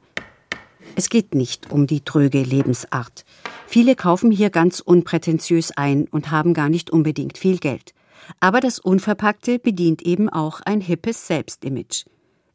Es 0.96 1.08
geht 1.08 1.34
nicht 1.34 1.70
um 1.70 1.86
die 1.86 2.02
tröge 2.02 2.42
Lebensart. 2.42 3.24
Viele 3.66 3.96
kaufen 3.96 4.30
hier 4.30 4.50
ganz 4.50 4.80
unprätentiös 4.80 5.72
ein 5.76 6.06
und 6.10 6.30
haben 6.30 6.54
gar 6.54 6.68
nicht 6.68 6.90
unbedingt 6.90 7.38
viel 7.38 7.58
Geld. 7.58 7.92
Aber 8.40 8.60
das 8.60 8.78
Unverpackte 8.78 9.58
bedient 9.58 10.02
eben 10.02 10.28
auch 10.28 10.60
ein 10.60 10.80
hippes 10.80 11.26
Selbstimage. 11.26 12.04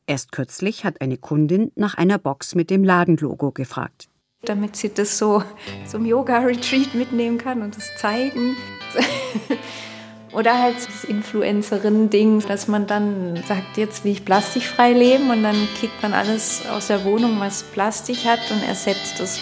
Erst 0.07 0.31
kürzlich 0.31 0.85
hat 0.85 1.01
eine 1.01 1.17
Kundin 1.17 1.71
nach 1.75 1.95
einer 1.95 2.17
Box 2.17 2.55
mit 2.55 2.69
dem 2.69 2.83
Ladenlogo 2.83 3.51
gefragt. 3.51 4.09
Damit 4.41 4.75
sie 4.75 4.91
das 4.93 5.17
so 5.17 5.43
zum 5.85 6.05
Yoga-Retreat 6.05 6.95
mitnehmen 6.95 7.37
kann 7.37 7.61
und 7.61 7.77
es 7.77 7.95
zeigen. 7.97 8.55
Oder 10.31 10.61
halt 10.61 10.75
das 10.77 11.03
Influencerin-Ding, 11.05 12.41
dass 12.47 12.67
man 12.67 12.85
dann 12.85 13.41
sagt, 13.47 13.77
jetzt 13.77 14.03
will 14.03 14.11
ich 14.11 14.25
plastikfrei 14.25 14.93
leben 14.93 15.31
und 15.31 15.41
dann 15.41 15.67
kickt 15.79 16.01
man 16.03 16.13
alles 16.13 16.61
aus 16.67 16.87
der 16.87 17.03
Wohnung, 17.03 17.39
was 17.39 17.63
Plastik 17.63 18.25
hat 18.25 18.39
und 18.51 18.61
ersetzt 18.63 19.19
es. 19.19 19.39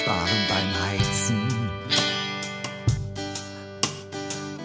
Sparen 0.00 0.28
beim 0.48 0.90
Heizen, 0.90 1.40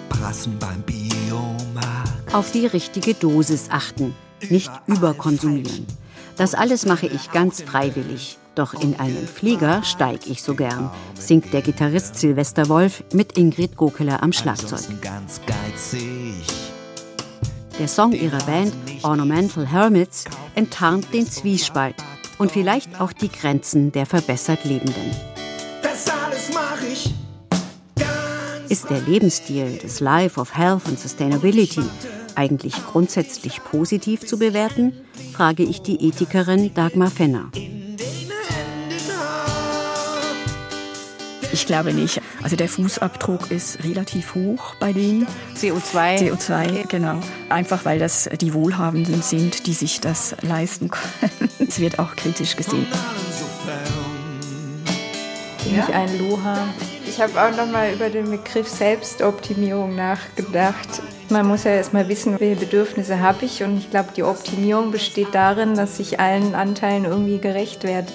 Prassen 0.09 0.57
beim 0.59 0.81
Biomarkt. 0.83 2.33
Auf 2.33 2.51
die 2.51 2.67
richtige 2.67 3.15
Dosis 3.15 3.69
achten, 3.71 4.13
nicht 4.50 4.71
überkonsumieren. 4.86 5.88
Das 6.36 6.53
alles 6.53 6.86
mache 6.86 7.07
ich 7.07 7.31
ganz 7.31 7.63
freiwillig. 7.63 8.38
Doch 8.57 8.73
in 8.73 8.99
einen 8.99 9.27
Flieger 9.27 9.83
steig 9.83 10.25
ich 10.25 10.41
so 10.41 10.55
gern, 10.55 10.89
singt 11.13 11.53
der 11.53 11.61
Gitarrist 11.61 12.15
Silvester 12.15 12.67
Wolf 12.69 13.03
mit 13.13 13.37
Ingrid 13.37 13.77
Gokeler 13.77 14.23
am 14.23 14.33
Schlagzeug. 14.33 14.81
Der 17.77 17.87
Song 17.87 18.13
ihrer 18.13 18.43
Band 18.45 18.73
Ornamental 19.03 19.67
Hermits 19.67 20.23
enttarnt 20.55 21.13
den 21.13 21.27
Zwiespalt 21.27 21.93
und 22.39 22.51
vielleicht 22.51 22.99
auch 22.99 23.13
die 23.13 23.29
Grenzen 23.29 23.91
der 23.91 24.07
verbessert 24.07 24.65
Lebenden. 24.65 25.11
Ist 28.69 28.89
der 28.89 29.01
Lebensstil 29.01 29.77
des 29.77 29.99
Life 29.99 30.39
of 30.39 30.57
Health 30.57 30.87
and 30.87 30.99
Sustainability 30.99 31.83
eigentlich 32.33 32.73
grundsätzlich 32.91 33.63
positiv 33.63 34.25
zu 34.25 34.39
bewerten, 34.39 34.93
frage 35.31 35.61
ich 35.61 35.83
die 35.83 36.07
Ethikerin 36.07 36.73
Dagmar 36.73 37.11
Fenner. 37.11 37.51
Ich 41.57 41.65
glaube 41.65 41.91
nicht. 41.91 42.21
Also 42.43 42.55
der 42.55 42.69
Fußabdruck 42.69 43.49
ist 43.49 43.83
relativ 43.83 44.35
hoch 44.35 44.75
bei 44.75 44.93
denen. 44.93 45.25
CO2. 45.55 46.19
CO2, 46.19 46.87
genau. 46.87 47.19
Einfach 47.49 47.83
weil 47.83 47.97
das 47.97 48.29
die 48.39 48.53
Wohlhabenden 48.53 49.23
sind, 49.23 49.65
die 49.65 49.73
sich 49.73 49.99
das 49.99 50.35
leisten 50.43 50.91
können. 50.91 51.49
Es 51.67 51.79
wird 51.79 51.97
auch 51.97 52.15
kritisch 52.15 52.55
gesehen. 52.55 52.85
Bin 55.63 55.79
ich 55.79 55.95
ein 55.95 56.19
Loha? 56.19 56.67
Ich 57.07 57.19
habe 57.19 57.41
auch 57.41 57.57
noch 57.57 57.71
mal 57.71 57.91
über 57.91 58.11
den 58.11 58.29
Begriff 58.29 58.67
Selbstoptimierung 58.67 59.95
nachgedacht. 59.95 61.01
Man 61.29 61.47
muss 61.47 61.63
ja 61.63 61.71
erst 61.71 61.91
mal 61.91 62.07
wissen, 62.07 62.39
welche 62.39 62.59
Bedürfnisse 62.65 63.19
habe 63.19 63.45
ich. 63.45 63.63
Und 63.63 63.79
ich 63.79 63.89
glaube, 63.89 64.09
die 64.15 64.21
Optimierung 64.21 64.91
besteht 64.91 65.33
darin, 65.33 65.73
dass 65.73 65.99
ich 65.99 66.19
allen 66.19 66.53
Anteilen 66.53 67.05
irgendwie 67.05 67.39
gerecht 67.39 67.83
werde. 67.83 68.13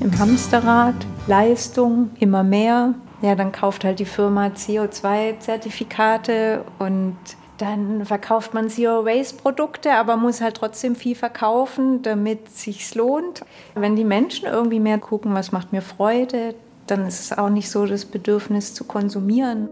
Im 0.00 0.18
Hamsterrad, 0.18 0.94
Leistung, 1.26 2.10
immer 2.18 2.42
mehr. 2.42 2.94
Ja, 3.22 3.34
dann 3.34 3.52
kauft 3.52 3.84
halt 3.84 3.98
die 3.98 4.06
Firma 4.06 4.46
CO2-Zertifikate 4.46 6.64
und 6.78 7.16
dann 7.58 8.06
verkauft 8.06 8.54
man 8.54 8.70
Zero-Waste-Produkte, 8.70 9.92
aber 9.92 10.16
muss 10.16 10.40
halt 10.40 10.56
trotzdem 10.56 10.96
viel 10.96 11.14
verkaufen, 11.14 12.00
damit 12.02 12.48
es 12.48 12.62
sich 12.62 12.94
lohnt. 12.94 13.42
Wenn 13.74 13.96
die 13.96 14.04
Menschen 14.04 14.48
irgendwie 14.48 14.80
mehr 14.80 14.98
gucken, 14.98 15.34
was 15.34 15.52
macht 15.52 15.72
mir 15.72 15.82
Freude, 15.82 16.54
dann 16.86 17.06
ist 17.06 17.20
es 17.20 17.36
auch 17.36 17.50
nicht 17.50 17.70
so 17.70 17.84
das 17.84 18.06
Bedürfnis 18.06 18.72
zu 18.72 18.84
konsumieren. 18.84 19.68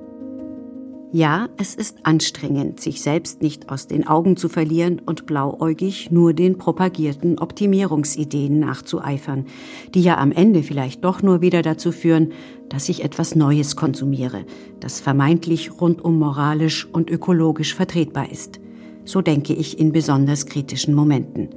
Ja, 1.11 1.49
es 1.57 1.75
ist 1.75 2.01
anstrengend, 2.03 2.81
sich 2.81 3.01
selbst 3.01 3.41
nicht 3.41 3.71
aus 3.71 3.87
den 3.87 4.07
Augen 4.07 4.37
zu 4.37 4.51
verlieren 4.51 5.01
und 5.07 5.25
blauäugig 5.25 6.11
nur 6.11 6.35
den 6.35 6.59
propagierten 6.59 7.39
Optimierungsideen 7.39 8.61
nachzueifern, 8.61 9.47
die 9.95 10.03
ja 10.03 10.19
am 10.19 10.33
Ende 10.33 10.63
vielleicht 10.63 11.03
doch 11.07 11.23
nur 11.23 11.41
wieder 11.41 11.63
dazu 11.63 11.93
führen, 11.93 12.33
dass 12.69 12.91
ich 12.91 13.05
etwas 13.05 13.35
Neues 13.35 13.75
konsumiere, 13.75 14.45
das 14.81 15.01
vermeintlich 15.01 15.81
rundum 15.81 16.19
moralisch 16.19 16.87
und 16.93 17.09
ökologisch 17.09 17.75
vertretbar 17.75 18.31
ist. 18.31 18.61
So 19.07 19.23
denke 19.23 19.55
ich 19.55 19.79
in 19.79 19.93
besonders 19.93 20.45
kritischen 20.45 20.93
Momenten. 20.93 21.49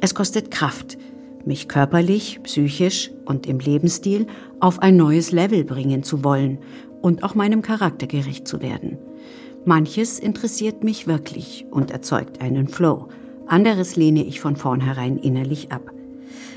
Es 0.00 0.14
kostet 0.14 0.52
Kraft, 0.52 0.96
mich 1.44 1.66
körperlich, 1.66 2.40
psychisch 2.44 3.10
und 3.24 3.46
im 3.46 3.58
Lebensstil 3.58 4.28
auf 4.60 4.80
ein 4.80 4.96
neues 4.96 5.32
Level 5.32 5.64
bringen 5.64 6.02
zu 6.04 6.22
wollen 6.22 6.58
und 7.02 7.22
auch 7.22 7.34
meinem 7.34 7.62
Charakter 7.62 8.06
gerecht 8.06 8.48
zu 8.48 8.60
werden. 8.60 8.98
Manches 9.64 10.18
interessiert 10.18 10.84
mich 10.84 11.06
wirklich 11.06 11.66
und 11.70 11.90
erzeugt 11.90 12.40
einen 12.40 12.68
Flow, 12.68 13.08
anderes 13.46 13.96
lehne 13.96 14.24
ich 14.24 14.40
von 14.40 14.56
vornherein 14.56 15.16
innerlich 15.16 15.72
ab. 15.72 15.92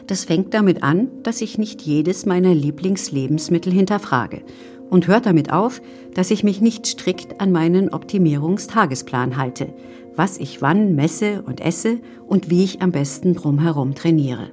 Das 0.07 0.25
fängt 0.25 0.53
damit 0.53 0.81
an, 0.81 1.09
dass 1.23 1.41
ich 1.41 1.57
nicht 1.57 1.83
jedes 1.83 2.25
meiner 2.25 2.53
Lieblingslebensmittel 2.53 3.71
hinterfrage 3.71 4.41
und 4.89 5.07
hört 5.07 5.27
damit 5.27 5.53
auf, 5.53 5.81
dass 6.13 6.31
ich 6.31 6.43
mich 6.43 6.61
nicht 6.61 6.87
strikt 6.87 7.39
an 7.41 7.51
meinen 7.51 7.89
Optimierungstagesplan 7.93 9.37
halte, 9.37 9.73
was 10.15 10.37
ich 10.37 10.61
wann 10.61 10.95
messe 10.95 11.43
und 11.43 11.61
esse 11.61 11.99
und 12.27 12.49
wie 12.49 12.63
ich 12.63 12.81
am 12.81 12.91
besten 12.91 13.35
drumherum 13.35 13.93
trainiere. 13.93 14.49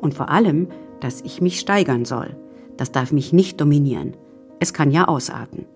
Und 0.00 0.14
vor 0.14 0.30
allem, 0.30 0.68
dass 1.00 1.20
ich 1.22 1.40
mich 1.40 1.60
steigern 1.60 2.04
soll. 2.04 2.36
Das 2.76 2.92
darf 2.92 3.12
mich 3.12 3.32
nicht 3.32 3.60
dominieren. 3.60 4.14
Es 4.60 4.72
kann 4.72 4.90
ja 4.90 5.06
ausarten. 5.06 5.66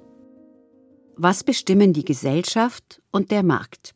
Was 1.16 1.44
bestimmen 1.44 1.92
die 1.92 2.04
Gesellschaft 2.04 3.00
und 3.10 3.30
der 3.30 3.42
Markt? 3.42 3.94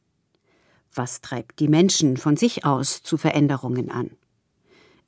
Was 0.95 1.21
treibt 1.21 1.59
die 1.59 1.69
Menschen 1.69 2.17
von 2.17 2.37
sich 2.37 2.65
aus 2.65 3.03
zu 3.03 3.17
Veränderungen 3.17 3.91
an? 3.91 4.11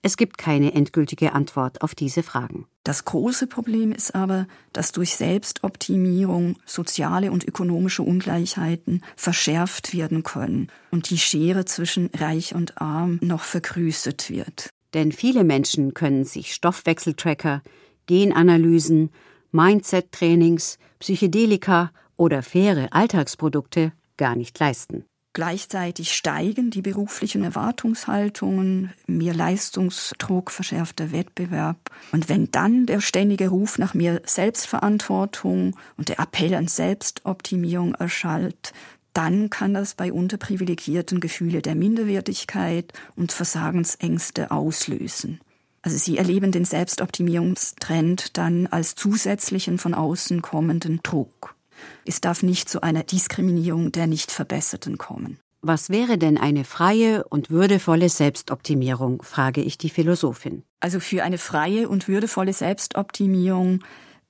Es 0.02 0.16
gibt 0.16 0.38
keine 0.38 0.75
endgültige 0.75 1.32
Antwort 1.32 1.82
auf 1.82 1.94
diese 1.94 2.23
Fragen. 2.23 2.66
Das 2.85 3.04
große 3.04 3.47
Problem 3.47 3.92
ist 3.92 4.14
aber, 4.14 4.47
dass 4.73 4.92
durch 4.92 5.16
Selbstoptimierung 5.16 6.56
soziale 6.64 7.30
und 7.30 7.44
ökonomische 7.44 8.02
Ungleichheiten 8.02 9.04
verschärft 9.16 9.94
werden 9.94 10.23
können 10.23 10.68
und 10.90 11.11
die 11.11 11.18
Schere 11.18 11.64
zwischen 11.64 12.11
Reich 12.16 12.54
und 12.54 12.80
Arm 12.80 13.18
noch 13.23 13.42
vergrößert 13.42 14.30
wird. 14.30 14.70
Denn 14.94 15.12
viele 15.12 15.44
Menschen 15.44 15.94
können 15.94 16.25
sich 16.25 16.54
Stoffwechseltracker, 16.54 17.62
Genanalysen, 18.06 19.11
Mindset-Trainings, 19.52 20.78
Psychedelika 20.99 21.90
oder 22.17 22.43
faire 22.43 22.88
Alltagsprodukte 22.90 23.93
gar 24.17 24.37
nicht 24.37 24.59
leisten. 24.59 25.05
Gleichzeitig 25.35 26.14
steigen 26.14 26.71
die 26.71 26.83
beruflichen 26.83 27.45
Erwartungshaltungen, 27.45 28.93
mehr 29.07 29.35
Leistungsdruck, 29.35 30.50
verschärfter 30.50 31.12
Wettbewerb. 31.12 31.78
Und 32.11 32.28
wenn 32.28 32.50
dann 32.50 32.87
der 32.87 33.00
ständige 33.00 33.49
Ruf 33.49 33.78
nach 33.78 33.95
mehr 33.95 34.21
Selbstverantwortung 34.25 35.76
und 35.97 36.09
der 36.09 36.19
Appell 36.19 36.55
an 36.55 36.67
Selbstoptimierung 36.67 37.95
erschallt, 37.95 38.73
dann 39.12 39.49
kann 39.49 39.75
das 39.75 39.95
bei 39.95 40.12
Unterprivilegierten 40.12 41.21
Gefühle 41.21 41.62
der 41.62 41.75
Minderwertigkeit 41.75 42.93
und 43.14 43.31
Versagensängste 43.31 44.50
auslösen. 44.50 45.40
Also 45.88 45.97
sie 45.97 46.18
erleben 46.18 46.52
den 46.52 46.66
Selbstoptimierungstrend 46.66 48.37
dann 48.37 48.66
als 48.66 48.95
zusätzlichen 48.95 49.78
von 49.78 49.95
außen 49.95 50.42
kommenden 50.42 51.00
Druck. 51.02 51.57
Es 52.04 52.21
darf 52.21 52.42
nicht 52.42 52.68
zu 52.68 52.83
einer 52.83 53.04
Diskriminierung 53.04 53.90
der 53.90 54.07
Nicht-Verbesserten 54.07 54.99
kommen. 54.99 55.38
Was 55.62 55.88
wäre 55.88 56.18
denn 56.18 56.37
eine 56.37 56.64
freie 56.64 57.25
und 57.25 57.49
würdevolle 57.49 58.11
Selbstoptimierung, 58.11 59.23
frage 59.23 59.62
ich 59.62 59.78
die 59.78 59.88
Philosophin. 59.88 60.62
Also 60.78 61.00
für 61.00 61.25
eine 61.25 61.38
freie 61.38 61.88
und 61.88 62.07
würdevolle 62.07 62.52
Selbstoptimierung 62.52 63.83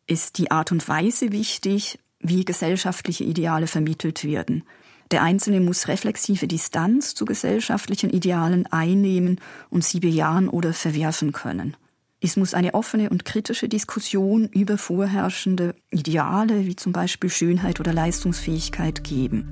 ist 0.07 0.39
die 0.39 0.53
Art 0.53 0.71
und 0.71 0.89
Weise 0.89 1.33
wichtig, 1.33 1.99
wie 2.21 2.45
gesellschaftliche 2.45 3.25
Ideale 3.25 3.67
vermittelt 3.67 4.23
werden. 4.23 4.63
Der 5.11 5.23
Einzelne 5.23 5.61
muss 5.61 5.89
reflexive 5.89 6.47
Distanz 6.47 7.15
zu 7.15 7.25
gesellschaftlichen 7.25 8.11
Idealen 8.11 8.67
einnehmen 8.67 9.41
und 9.71 9.85
sie 9.85 10.01
bejahen 10.01 10.49
oder 10.49 10.75
verwerfen 10.75 11.33
können. 11.33 11.77
Es 12.21 12.37
muss 12.37 12.53
eine 12.53 12.75
offene 12.75 13.11
und 13.11 13.25
kritische 13.25 13.69
Diskussion 13.69 14.49
über 14.49 14.77
vorherrschende 14.77 15.75
Ideale 15.91 16.67
wie 16.67 16.77
zum 16.77 16.93
Beispiel 16.93 17.31
Schönheit 17.31 17.81
oder 17.81 17.93
Leistungsfähigkeit 17.93 19.05
geben. 19.05 19.47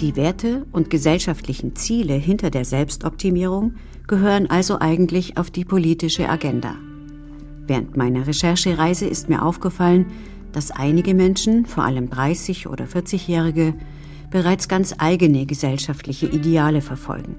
Die 0.00 0.16
Werte 0.16 0.66
und 0.72 0.90
gesellschaftlichen 0.90 1.76
Ziele 1.76 2.14
hinter 2.14 2.50
der 2.50 2.64
Selbstoptimierung 2.64 3.76
gehören 4.08 4.50
also 4.50 4.80
eigentlich 4.80 5.36
auf 5.36 5.50
die 5.50 5.64
politische 5.64 6.28
Agenda. 6.28 6.76
Während 7.66 7.96
meiner 7.96 8.26
Recherchereise 8.26 9.06
ist 9.06 9.28
mir 9.28 9.42
aufgefallen, 9.42 10.06
dass 10.54 10.70
einige 10.70 11.14
Menschen, 11.14 11.66
vor 11.66 11.84
allem 11.84 12.08
30- 12.08 12.68
oder 12.68 12.84
40-Jährige, 12.84 13.74
bereits 14.30 14.68
ganz 14.68 14.94
eigene 14.98 15.46
gesellschaftliche 15.46 16.26
Ideale 16.26 16.80
verfolgen. 16.80 17.36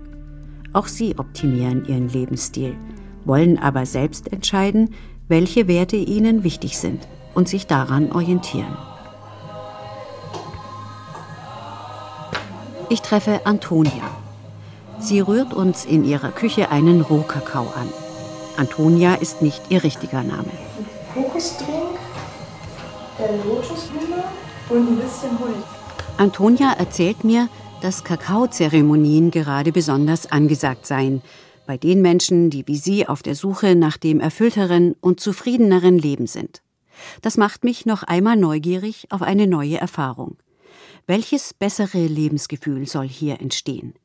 Auch 0.74 0.88
sie 0.88 1.18
optimieren 1.18 1.86
ihren 1.86 2.10
Lebensstil, 2.10 2.76
wollen 3.24 3.58
aber 3.58 3.86
selbst 3.86 4.32
entscheiden, 4.32 4.94
welche 5.28 5.68
Werte 5.68 5.96
ihnen 5.96 6.44
wichtig 6.44 6.78
sind 6.78 7.08
und 7.34 7.48
sich 7.48 7.68
daran 7.68 8.12
orientieren. 8.12 8.78
Ich 12.90 13.02
treffe 13.02 13.46
Antonia. 13.46 14.04
Sie 15.00 15.20
rührt 15.20 15.54
uns 15.54 15.86
in 15.86 16.04
ihrer 16.06 16.32
Küche 16.32 16.70
einen 16.72 17.02
Rohkakao 17.02 17.68
an. 17.76 17.90
Antonia 18.58 19.16
ist 19.16 19.42
nicht 19.42 19.62
ihr 19.70 19.84
richtiger 19.84 20.24
Name. 20.24 20.52
Kokosdrink, 21.14 21.85
der 23.18 23.32
Lotusblume 23.46 24.24
und 24.70 24.88
ein 24.88 24.98
bisschen 24.98 25.40
Honig. 25.40 25.64
Antonia 26.18 26.74
erzählt 26.74 27.24
mir, 27.24 27.50
dass 27.82 28.04
Kakaozeremonien 28.04 29.32
gerade 29.32 29.72
besonders 29.72 30.32
angesagt 30.32 30.86
seien, 30.86 31.22
bei 31.68 31.78
den 31.78 32.02
Menschen, 32.02 32.50
die 32.50 32.68
wie 32.68 32.78
sie 32.78 33.08
auf 33.08 33.24
der 33.24 33.36
Suche 33.36 33.76
nach 33.76 33.98
dem 33.98 34.20
erfüllteren 34.20 34.96
und 35.02 35.20
zufriedeneren 35.20 35.98
Leben 35.98 36.28
sind. 36.28 36.62
Das 37.22 37.38
macht 37.38 37.64
mich 37.64 37.86
noch 37.86 38.04
einmal 38.04 38.38
neugierig 38.38 39.08
auf 39.10 39.22
eine 39.22 39.48
neue 39.48 39.78
Erfahrung. 39.78 40.38
Welches 41.08 41.54
bessere 41.54 42.06
Lebensgefühl 42.06 42.88
soll 42.88 43.08
hier 43.08 43.42
entstehen? 43.42 43.96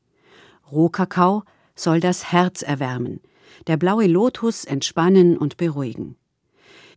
Rohkakao 0.71 1.43
soll 1.75 1.99
das 1.99 2.31
Herz 2.31 2.61
erwärmen, 2.61 3.21
der 3.67 3.77
blaue 3.77 4.07
Lotus 4.07 4.65
entspannen 4.65 5.37
und 5.37 5.57
beruhigen. 5.57 6.15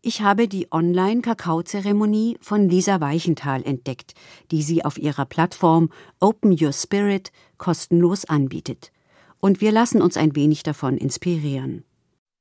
Ich 0.06 0.20
habe 0.20 0.48
die 0.48 0.70
Online-Kakaozeremonie 0.70 2.36
von 2.42 2.68
Lisa 2.68 3.00
Weichenthal 3.00 3.62
entdeckt, 3.64 4.12
die 4.50 4.60
sie 4.60 4.84
auf 4.84 4.98
ihrer 4.98 5.24
Plattform 5.24 5.88
Open 6.20 6.54
Your 6.60 6.74
Spirit 6.74 7.32
kostenlos 7.56 8.26
anbietet 8.26 8.92
und 9.40 9.62
wir 9.62 9.72
lassen 9.72 10.02
uns 10.02 10.18
ein 10.18 10.36
wenig 10.36 10.62
davon 10.62 10.98
inspirieren. 10.98 11.84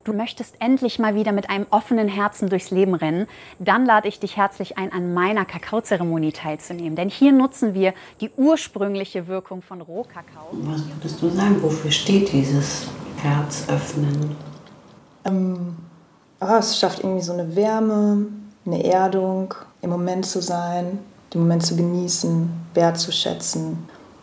Du 0.04 0.12
möchtest 0.12 0.56
endlich 0.60 1.00
mal 1.00 1.16
wieder 1.16 1.32
mit 1.32 1.50
einem 1.50 1.66
offenen 1.70 2.10
Herzen 2.10 2.50
durchs 2.50 2.70
Leben 2.70 2.96
rennen, 2.96 3.28
dann 3.60 3.86
lade 3.86 4.10
ich 4.10 4.20
dich 4.20 4.36
herzlich 4.36 4.78
ein, 4.78 4.92
an 4.92 5.14
meiner 5.14 5.46
Kakaozeremonie 5.46 6.34
teilzunehmen. 6.34 6.98
Denn 6.98 7.08
hier 7.08 7.32
nutzen 7.32 7.74
wir 7.74 7.94
die 8.20 8.30
ursprüngliche 8.36 9.28
Wirkung 9.28 9.62
von 9.62 9.80
Rohkakao. 9.80 10.50
Was 10.52 10.86
würdest 10.86 11.22
du 11.22 11.30
sagen, 11.30 11.64
wofür 11.64 11.92
steht 11.92 12.34
dieses 12.34 12.90
Herzöffnen? 13.22 14.36
Ähm, 15.24 15.78
oh, 16.50 16.58
es 16.58 16.78
schafft 16.78 17.00
irgendwie 17.00 17.22
so 17.22 17.34
eine 17.34 17.56
Wärme, 17.56 18.28
eine 18.66 18.84
Erdung, 18.84 19.54
im 19.82 19.90
Moment 19.90 20.26
zu 20.26 20.42
sein, 20.42 21.00
den 21.34 21.42
Moment 21.42 21.66
zu 21.66 21.76
genießen, 21.76 22.50
wertzuschätzen. 22.74 23.78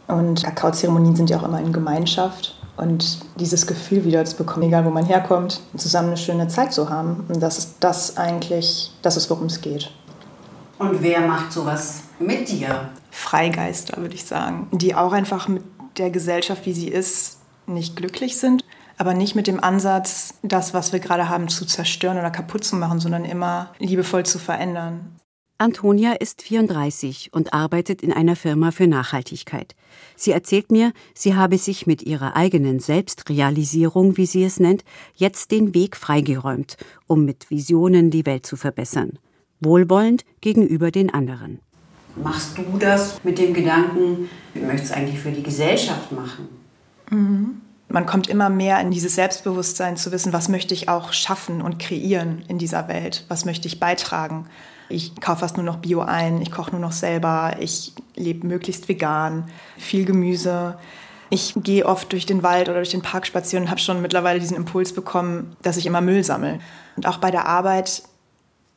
Und 0.08 0.42
Kakaozeremonien 0.42 1.14
sind 1.14 1.30
ja 1.30 1.38
auch 1.38 1.44
immer 1.44 1.60
in 1.60 1.72
Gemeinschaft 1.72 2.56
und 2.76 3.20
dieses 3.36 3.66
Gefühl 3.66 4.04
wieder 4.04 4.24
zu 4.24 4.36
bekommen, 4.36 4.64
egal 4.64 4.84
wo 4.84 4.90
man 4.90 5.04
herkommt, 5.04 5.60
zusammen 5.76 6.08
eine 6.08 6.16
schöne 6.16 6.48
Zeit 6.48 6.72
zu 6.72 6.88
haben. 6.88 7.24
Und 7.28 7.40
das 7.40 7.58
ist 7.58 7.74
das 7.80 8.16
eigentlich, 8.16 8.92
das 9.02 9.16
ist, 9.16 9.28
worum 9.30 9.46
es 9.46 9.60
geht. 9.60 9.90
Und 10.78 11.02
wer 11.02 11.20
macht 11.20 11.52
sowas 11.52 12.02
mit 12.18 12.48
dir? 12.48 12.88
Freigeister, 13.10 13.98
würde 13.98 14.14
ich 14.14 14.24
sagen, 14.24 14.68
die 14.72 14.94
auch 14.94 15.12
einfach 15.12 15.46
mit 15.46 15.62
der 15.98 16.10
Gesellschaft, 16.10 16.64
wie 16.64 16.72
sie 16.72 16.88
ist, 16.88 17.38
nicht 17.66 17.96
glücklich 17.96 18.38
sind, 18.38 18.64
aber 19.00 19.14
nicht 19.14 19.34
mit 19.34 19.46
dem 19.46 19.64
Ansatz, 19.64 20.34
das, 20.42 20.74
was 20.74 20.92
wir 20.92 21.00
gerade 21.00 21.30
haben, 21.30 21.48
zu 21.48 21.64
zerstören 21.64 22.18
oder 22.18 22.30
kaputt 22.30 22.64
zu 22.64 22.76
machen, 22.76 23.00
sondern 23.00 23.24
immer 23.24 23.72
liebevoll 23.78 24.26
zu 24.26 24.38
verändern. 24.38 25.16
Antonia 25.56 26.12
ist 26.12 26.42
34 26.42 27.32
und 27.32 27.54
arbeitet 27.54 28.02
in 28.02 28.12
einer 28.12 28.36
Firma 28.36 28.72
für 28.72 28.86
Nachhaltigkeit. 28.86 29.74
Sie 30.16 30.32
erzählt 30.32 30.70
mir, 30.70 30.92
sie 31.14 31.34
habe 31.34 31.56
sich 31.56 31.86
mit 31.86 32.02
ihrer 32.02 32.36
eigenen 32.36 32.78
Selbstrealisierung, 32.78 34.18
wie 34.18 34.26
sie 34.26 34.44
es 34.44 34.60
nennt, 34.60 34.84
jetzt 35.14 35.50
den 35.50 35.74
Weg 35.74 35.96
freigeräumt, 35.96 36.76
um 37.06 37.24
mit 37.24 37.50
Visionen 37.50 38.10
die 38.10 38.26
Welt 38.26 38.44
zu 38.44 38.56
verbessern. 38.56 39.18
Wohlwollend 39.60 40.26
gegenüber 40.42 40.90
den 40.90 41.08
anderen. 41.12 41.60
Machst 42.16 42.58
du 42.58 42.64
das 42.78 43.24
mit 43.24 43.38
dem 43.38 43.54
Gedanken, 43.54 44.28
wie 44.52 44.60
möchtest 44.60 44.92
du 44.92 44.96
eigentlich 44.98 45.20
für 45.20 45.32
die 45.32 45.42
Gesellschaft 45.42 46.12
machen? 46.12 46.48
Mhm. 47.10 47.62
Man 47.92 48.06
kommt 48.06 48.28
immer 48.28 48.50
mehr 48.50 48.80
in 48.80 48.92
dieses 48.92 49.16
Selbstbewusstsein 49.16 49.96
zu 49.96 50.12
wissen, 50.12 50.32
was 50.32 50.48
möchte 50.48 50.74
ich 50.74 50.88
auch 50.88 51.12
schaffen 51.12 51.60
und 51.60 51.80
kreieren 51.80 52.44
in 52.46 52.56
dieser 52.56 52.86
Welt, 52.86 53.24
was 53.26 53.44
möchte 53.44 53.66
ich 53.66 53.80
beitragen. 53.80 54.46
Ich 54.88 55.20
kaufe 55.20 55.40
fast 55.40 55.56
nur 55.56 55.66
noch 55.66 55.78
Bio 55.78 56.00
ein, 56.00 56.40
ich 56.40 56.52
koche 56.52 56.70
nur 56.70 56.80
noch 56.80 56.92
selber, 56.92 57.56
ich 57.58 57.92
lebe 58.14 58.46
möglichst 58.46 58.88
vegan, 58.88 59.50
viel 59.76 60.04
Gemüse. 60.04 60.78
Ich 61.30 61.54
gehe 61.56 61.84
oft 61.84 62.12
durch 62.12 62.26
den 62.26 62.44
Wald 62.44 62.68
oder 62.68 62.78
durch 62.78 62.90
den 62.90 63.02
Park 63.02 63.26
spazieren 63.26 63.64
und 63.64 63.70
habe 63.70 63.80
schon 63.80 64.02
mittlerweile 64.02 64.38
diesen 64.38 64.56
Impuls 64.56 64.92
bekommen, 64.92 65.56
dass 65.62 65.76
ich 65.76 65.86
immer 65.86 66.00
Müll 66.00 66.22
sammle. 66.22 66.60
Und 66.94 67.08
auch 67.08 67.18
bei 67.18 67.32
der 67.32 67.46
Arbeit 67.46 68.04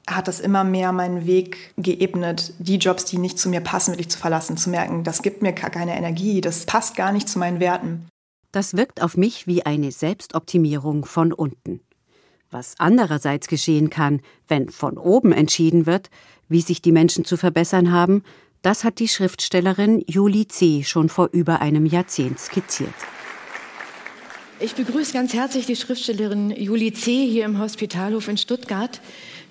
hat 0.07 0.27
das 0.27 0.39
immer 0.39 0.63
mehr 0.63 0.91
meinen 0.91 1.27
Weg 1.27 1.73
geebnet, 1.77 2.53
die 2.57 2.77
Jobs, 2.77 3.05
die 3.05 3.19
nicht 3.19 3.37
zu 3.37 3.47
mir 3.47 3.61
passen, 3.61 3.91
wirklich 3.91 4.09
zu 4.09 4.17
verlassen, 4.17 4.57
zu 4.57 4.71
merken, 4.71 5.03
das 5.03 5.21
gibt 5.21 5.43
mir 5.43 5.53
keine 5.53 5.95
Energie, 5.95 6.41
das 6.41 6.65
passt 6.65 6.95
gar 6.95 7.11
nicht 7.11 7.29
zu 7.29 7.37
meinen 7.37 7.59
Werten. 7.59 8.07
Das 8.53 8.77
wirkt 8.77 9.01
auf 9.01 9.17
mich 9.17 9.47
wie 9.47 9.65
eine 9.65 9.91
Selbstoptimierung 9.91 11.05
von 11.05 11.33
unten. 11.33 11.81
Was 12.51 12.75
andererseits 12.77 13.47
geschehen 13.47 13.89
kann, 13.89 14.21
wenn 14.47 14.69
von 14.69 14.99
oben 14.99 15.31
entschieden 15.31 15.87
wird, 15.87 16.11
wie 16.49 16.61
sich 16.61 16.79
die 16.79 16.91
Menschen 16.91 17.25
zu 17.25 17.35
verbessern 17.35 17.91
haben, 17.91 18.23
das 18.61 18.83
hat 18.83 18.99
die 18.99 19.07
Schriftstellerin 19.07 20.03
Julie 20.07 20.47
C. 20.47 20.83
schon 20.83 21.09
vor 21.09 21.29
über 21.31 21.61
einem 21.61 21.87
Jahrzehnt 21.87 22.39
skizziert. 22.39 22.93
Ich 24.59 24.75
begrüße 24.75 25.13
ganz 25.13 25.33
herzlich 25.33 25.65
die 25.65 25.75
Schriftstellerin 25.75 26.51
Julie 26.51 26.93
C. 26.93 27.25
hier 27.25 27.45
im 27.45 27.59
Hospitalhof 27.59 28.27
in 28.27 28.37
Stuttgart. 28.37 29.01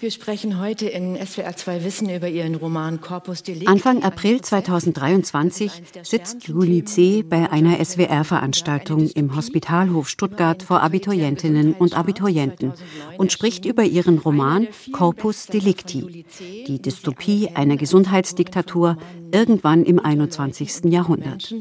Wir 0.02 0.10
sprechen 0.10 0.58
heute 0.58 0.88
in 0.88 1.14
SWR 1.14 1.54
2 1.54 1.84
Wissen 1.84 2.10
über 2.10 2.26
ihren 2.26 2.56
Roman 2.56 3.00
Corpus 3.00 3.44
Delicti. 3.44 3.68
Anfang 3.68 4.02
April 4.02 4.40
2023 4.40 5.70
sitzt 6.02 6.42
Julie 6.48 6.82
C. 6.84 7.22
bei 7.22 7.52
einer 7.52 7.78
SWR-Veranstaltung 7.84 9.08
im 9.10 9.36
Hospitalhof 9.36 10.08
Stuttgart 10.08 10.64
vor 10.64 10.82
Abiturientinnen 10.82 11.74
und 11.74 11.96
Abiturienten 11.96 12.72
und 13.16 13.30
spricht 13.30 13.64
über 13.64 13.84
ihren 13.84 14.18
Roman 14.18 14.66
Corpus 14.90 15.46
Delicti, 15.46 16.24
die 16.66 16.82
Dystopie 16.82 17.50
einer 17.54 17.76
Gesundheitsdiktatur 17.76 18.96
irgendwann 19.30 19.84
im 19.84 20.00
21. 20.00 20.86
Jahrhundert 20.86 21.54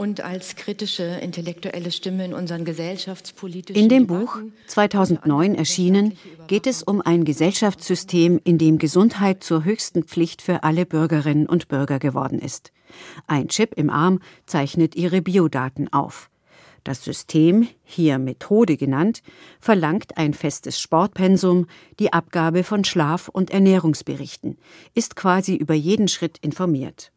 und 0.00 0.22
als 0.22 0.56
kritische 0.56 1.02
intellektuelle 1.02 1.90
Stimme 1.90 2.24
in 2.24 2.32
unseren 2.32 2.64
gesellschaftspolitischen 2.64 3.82
In 3.82 3.90
dem 3.90 4.06
Buch, 4.06 4.38
2009 4.66 5.54
erschienen, 5.54 6.16
geht 6.46 6.66
es 6.66 6.82
um 6.82 7.02
ein 7.02 7.24
Gesellschaftssystem, 7.24 8.40
in 8.42 8.56
dem 8.56 8.78
Gesundheit 8.78 9.44
zur 9.44 9.62
höchsten 9.62 10.04
Pflicht 10.04 10.40
für 10.40 10.62
alle 10.62 10.86
Bürgerinnen 10.86 11.44
und 11.44 11.68
Bürger 11.68 11.98
geworden 11.98 12.38
ist. 12.38 12.72
Ein 13.26 13.48
Chip 13.48 13.74
im 13.76 13.90
Arm 13.90 14.20
zeichnet 14.46 14.96
ihre 14.96 15.20
Biodaten 15.20 15.92
auf. 15.92 16.30
Das 16.82 17.04
System, 17.04 17.68
hier 17.84 18.18
Methode 18.18 18.78
genannt, 18.78 19.20
verlangt 19.60 20.16
ein 20.16 20.32
festes 20.32 20.80
Sportpensum, 20.80 21.66
die 21.98 22.14
Abgabe 22.14 22.64
von 22.64 22.84
Schlaf- 22.84 23.28
und 23.28 23.50
Ernährungsberichten, 23.50 24.56
ist 24.94 25.14
quasi 25.14 25.56
über 25.56 25.74
jeden 25.74 26.08
Schritt 26.08 26.38
informiert. 26.38 27.12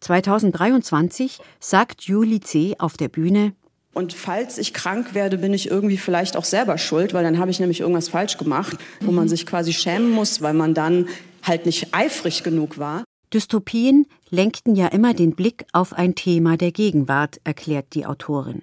2023 0.00 1.38
sagt 1.58 2.02
Julie 2.02 2.40
C. 2.40 2.74
auf 2.78 2.96
der 2.96 3.08
Bühne, 3.08 3.52
und 3.92 4.12
falls 4.12 4.56
ich 4.58 4.72
krank 4.72 5.14
werde, 5.14 5.36
bin 5.36 5.52
ich 5.52 5.68
irgendwie 5.68 5.96
vielleicht 5.96 6.36
auch 6.36 6.44
selber 6.44 6.78
schuld, 6.78 7.12
weil 7.12 7.24
dann 7.24 7.38
habe 7.38 7.50
ich 7.50 7.58
nämlich 7.58 7.80
irgendwas 7.80 8.08
falsch 8.08 8.38
gemacht, 8.38 8.78
wo 9.00 9.10
man 9.10 9.28
sich 9.28 9.46
quasi 9.46 9.72
schämen 9.72 10.12
muss, 10.12 10.40
weil 10.42 10.54
man 10.54 10.74
dann 10.74 11.08
halt 11.42 11.66
nicht 11.66 11.92
eifrig 11.92 12.44
genug 12.44 12.78
war. 12.78 13.02
Dystopien 13.32 14.06
lenkten 14.30 14.76
ja 14.76 14.86
immer 14.86 15.12
den 15.12 15.34
Blick 15.34 15.64
auf 15.72 15.92
ein 15.92 16.14
Thema 16.14 16.56
der 16.56 16.70
Gegenwart, 16.70 17.40
erklärt 17.42 17.94
die 17.94 18.06
Autorin. 18.06 18.62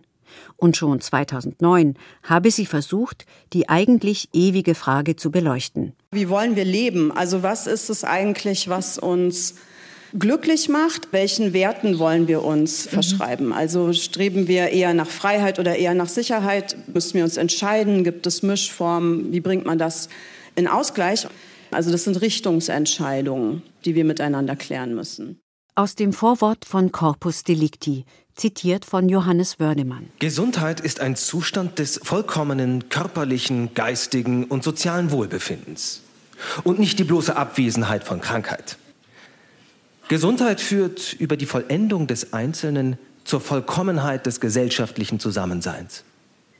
Und 0.56 0.78
schon 0.78 1.02
2009 1.02 1.96
habe 2.24 2.52
sie 2.52 2.66
versucht, 2.66 3.26
die 3.54 3.70
eigentlich 3.70 4.30
ewige 4.34 4.76
Frage 4.76 5.16
zu 5.16 5.32
beleuchten. 5.32 5.94
Wie 6.12 6.30
wollen 6.30 6.56
wir 6.56 6.66
leben? 6.66 7.12
Also 7.12 7.44
was 7.44 7.68
ist 7.68 7.90
es 7.90 8.04
eigentlich, 8.04 8.70
was 8.70 8.98
uns 8.98 9.56
glücklich 10.18 10.70
macht, 10.70 11.10
welchen 11.12 11.54
Werten 11.54 12.00
wollen 12.00 12.28
wir 12.28 12.44
uns 12.44 12.86
mhm. 12.86 12.90
verschreiben? 12.90 13.54
Also 13.54 13.94
streben 13.94 14.48
wir 14.48 14.70
eher 14.70 14.94
nach 14.94 15.08
Freiheit 15.08 15.60
oder 15.60 15.76
eher 15.76 15.94
nach 15.94 16.10
Sicherheit? 16.10 16.76
Müssen 16.94 17.16
wir 17.16 17.24
uns 17.24 17.38
entscheiden? 17.38 18.04
Gibt 18.04 18.28
es 18.28 18.44
Mischformen? 18.44 19.32
Wie 19.32 19.40
bringt 19.40 19.66
man 19.66 19.78
das 19.78 20.10
in 20.56 20.68
Ausgleich? 20.68 21.28
Also 21.72 21.92
das 21.92 22.06
sind 22.06 22.22
Richtungsentscheidungen, 22.22 23.62
die 23.86 23.96
wir 23.96 24.06
miteinander 24.06 24.56
klären 24.56 24.96
müssen. 24.96 25.40
Aus 25.76 25.96
dem 25.96 26.12
Vorwort 26.14 26.66
von 26.66 26.92
Corpus 26.92 27.44
Delicti, 27.44 28.06
zitiert 28.38 28.86
von 28.86 29.10
Johannes 29.10 29.60
Wördemann. 29.60 30.10
Gesundheit 30.20 30.80
ist 30.80 31.00
ein 31.00 31.16
Zustand 31.16 31.80
des 31.80 32.00
vollkommenen 32.04 32.90
körperlichen, 32.90 33.74
geistigen 33.74 34.46
und 34.46 34.64
sozialen 34.64 35.12
Wohlbefindens 35.12 36.04
und 36.64 36.80
nicht 36.80 37.00
die 37.00 37.04
bloße 37.04 37.36
Abwesenheit 37.36 38.04
von 38.04 38.22
Krankheit. 38.22 38.78
Gesundheit 40.08 40.62
führt 40.62 41.14
über 41.20 41.36
die 41.36 41.46
Vollendung 41.46 42.08
des 42.08 42.32
Einzelnen 42.32 42.98
zur 43.26 43.42
Vollkommenheit 43.42 44.26
des 44.26 44.40
gesellschaftlichen 44.40 45.20
Zusammenseins. 45.20 46.06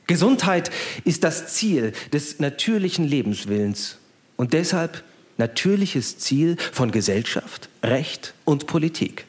Gesundheit 0.06 0.70
ist 1.04 1.24
das 1.24 1.54
Ziel 1.54 1.92
des 2.12 2.40
natürlichen 2.40 3.06
Lebenswillens 3.06 3.96
und 4.36 4.52
deshalb 4.52 5.02
natürliches 5.38 6.18
Ziel 6.18 6.56
von 6.72 6.90
Gesellschaft, 6.90 7.70
Recht 7.82 8.34
und 8.44 8.66
Politik. 8.66 9.24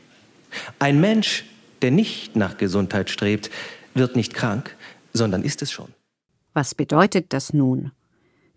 Ein 0.80 1.00
Mensch, 1.00 1.46
der 1.82 1.92
nicht 1.92 2.36
nach 2.36 2.58
Gesundheit 2.58 3.10
strebt, 3.10 3.50
wird 3.94 4.18
nicht 4.18 4.34
krank, 4.34 4.76
sondern 5.14 5.44
ist 5.44 5.62
es 5.62 5.72
schon. 5.72 5.94
Was 6.54 6.76
bedeutet 6.76 7.32
das 7.32 7.54
nun? 7.54 7.92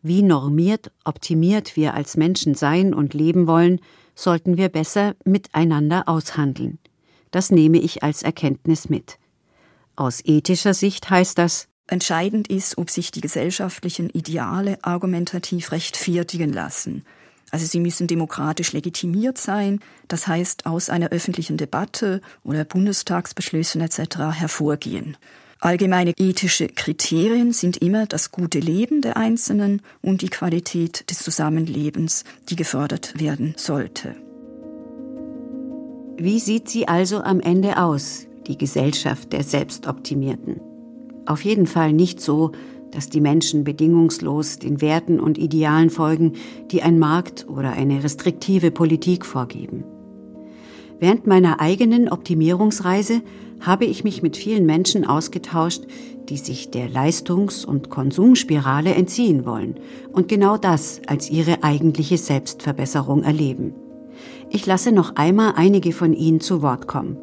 Wie 0.03 0.23
normiert, 0.23 0.91
optimiert 1.05 1.77
wir 1.77 1.95
als 1.95 2.17
Menschen 2.17 2.55
sein 2.55 2.93
und 2.93 3.15
leben 3.15 3.47
wollen, 3.47 3.81
sollten 4.15 4.57
wir 4.57 4.69
besser 4.69 5.15
miteinander 5.25 6.09
aushandeln. 6.09 6.79
Das 7.31 7.51
nehme 7.51 7.79
ich 7.79 8.03
als 8.03 8.23
Erkenntnis 8.23 8.89
mit. 8.89 9.19
Aus 9.97 10.21
ethischer 10.25 10.75
Sicht 10.75 11.09
heißt 11.09 11.39
das, 11.39 11.69
Entscheidend 11.87 12.49
ist, 12.49 12.79
ob 12.79 12.91
sich 12.91 13.11
die 13.11 13.21
gesellschaftlichen 13.21 14.09
Ideale 14.09 14.79
argumentativ 14.83 15.73
rechtfertigen 15.73 16.53
lassen. 16.53 17.05
Also 17.51 17.67
sie 17.67 17.81
müssen 17.81 18.07
demokratisch 18.07 18.73
legitimiert 18.73 19.37
sein, 19.37 19.81
das 20.09 20.27
heißt 20.27 20.65
aus 20.65 20.89
einer 20.89 21.11
öffentlichen 21.11 21.59
Debatte 21.59 22.23
oder 22.45 22.65
Bundestagsbeschlüssen 22.65 23.83
etc. 23.83 24.19
hervorgehen. 24.33 25.19
Allgemeine 25.63 26.13
ethische 26.19 26.67
Kriterien 26.67 27.53
sind 27.53 27.77
immer 27.77 28.07
das 28.07 28.33
gute 28.33 28.59
Leben 28.59 29.01
der 29.01 29.17
Einzelnen 29.17 29.81
und 30.01 30.23
die 30.23 30.29
Qualität 30.29 31.09
des 31.09 31.21
Zusammenlebens, 31.21 32.25
die 32.49 32.57
gefördert 32.57 33.21
werden 33.21 33.55
sollte. 33.57 34.17
Wie 36.17 36.41
sieht 36.41 36.69
sie 36.69 36.89
also 36.89 37.21
am 37.21 37.39
Ende 37.39 37.79
aus, 37.81 38.27
die 38.49 38.59
Gesellschaft 38.59 39.33
der 39.33 39.45
Selbstoptimierten? 39.45 40.61
Auf 41.27 41.45
jeden 41.45 41.69
Fall 41.69 41.93
nicht 41.93 42.21
so, 42.21 42.51
dass 42.91 43.09
die 43.09 43.21
Menschen 43.21 43.63
bedingungslos 43.63 44.59
den 44.59 44.81
Werten 44.81 45.21
und 45.21 45.39
Idealen 45.39 45.91
folgen, 45.91 46.33
die 46.73 46.83
ein 46.83 46.99
Markt 46.99 47.47
oder 47.49 47.71
eine 47.71 48.03
restriktive 48.03 48.73
Politik 48.73 49.25
vorgeben. 49.25 49.85
Während 50.99 51.29
meiner 51.29 51.61
eigenen 51.61 52.09
Optimierungsreise 52.09 53.23
habe 53.63 53.85
ich 53.85 54.05
mich 54.05 54.23
mit 54.23 54.37
vielen 54.37 54.67
Menschen 54.67 55.07
ausgetauscht, 55.07 55.83
die 56.29 56.37
sich 56.37 56.71
der 56.71 56.89
Leistungs- 56.89 57.65
und 57.65 57.91
Konsumspirale 57.91 58.95
entziehen 58.95 59.45
wollen 59.45 59.77
und 60.13 60.29
genau 60.29 60.57
das 60.57 61.01
als 61.07 61.31
ihre 61.31 61.63
eigentliche 61.63 62.19
Selbstverbesserung 62.19 63.23
erleben. 63.23 63.75
Ich 64.51 64.67
lasse 64.67 64.93
noch 64.93 65.17
einmal 65.17 65.55
einige 65.57 65.93
von 65.93 66.13
ihnen 66.13 66.41
zu 66.41 66.63
Wort 66.63 66.87
kommen. 66.87 67.17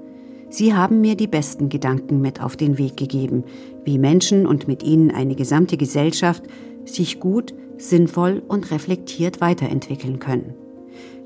Sie 0.49 0.73
haben 0.73 0.99
mir 0.99 1.15
die 1.15 1.28
besten 1.28 1.69
Gedanken 1.69 2.21
mit 2.21 2.41
auf 2.41 2.58
den 2.58 2.78
Weg 2.78 2.97
gegeben, 2.97 3.43
wie 3.86 3.99
Menschen 3.99 4.47
und 4.47 4.67
mit 4.67 4.82
ihnen 4.82 5.12
eine 5.12 5.36
gesamte 5.36 5.78
Gesellschaft 5.78 6.43
sich 6.86 7.19
gut, 7.19 7.54
sinnvoll 7.78 8.41
und 8.47 8.71
reflektiert 8.71 9.41
weiterentwickeln 9.41 10.19
können. 10.19 10.56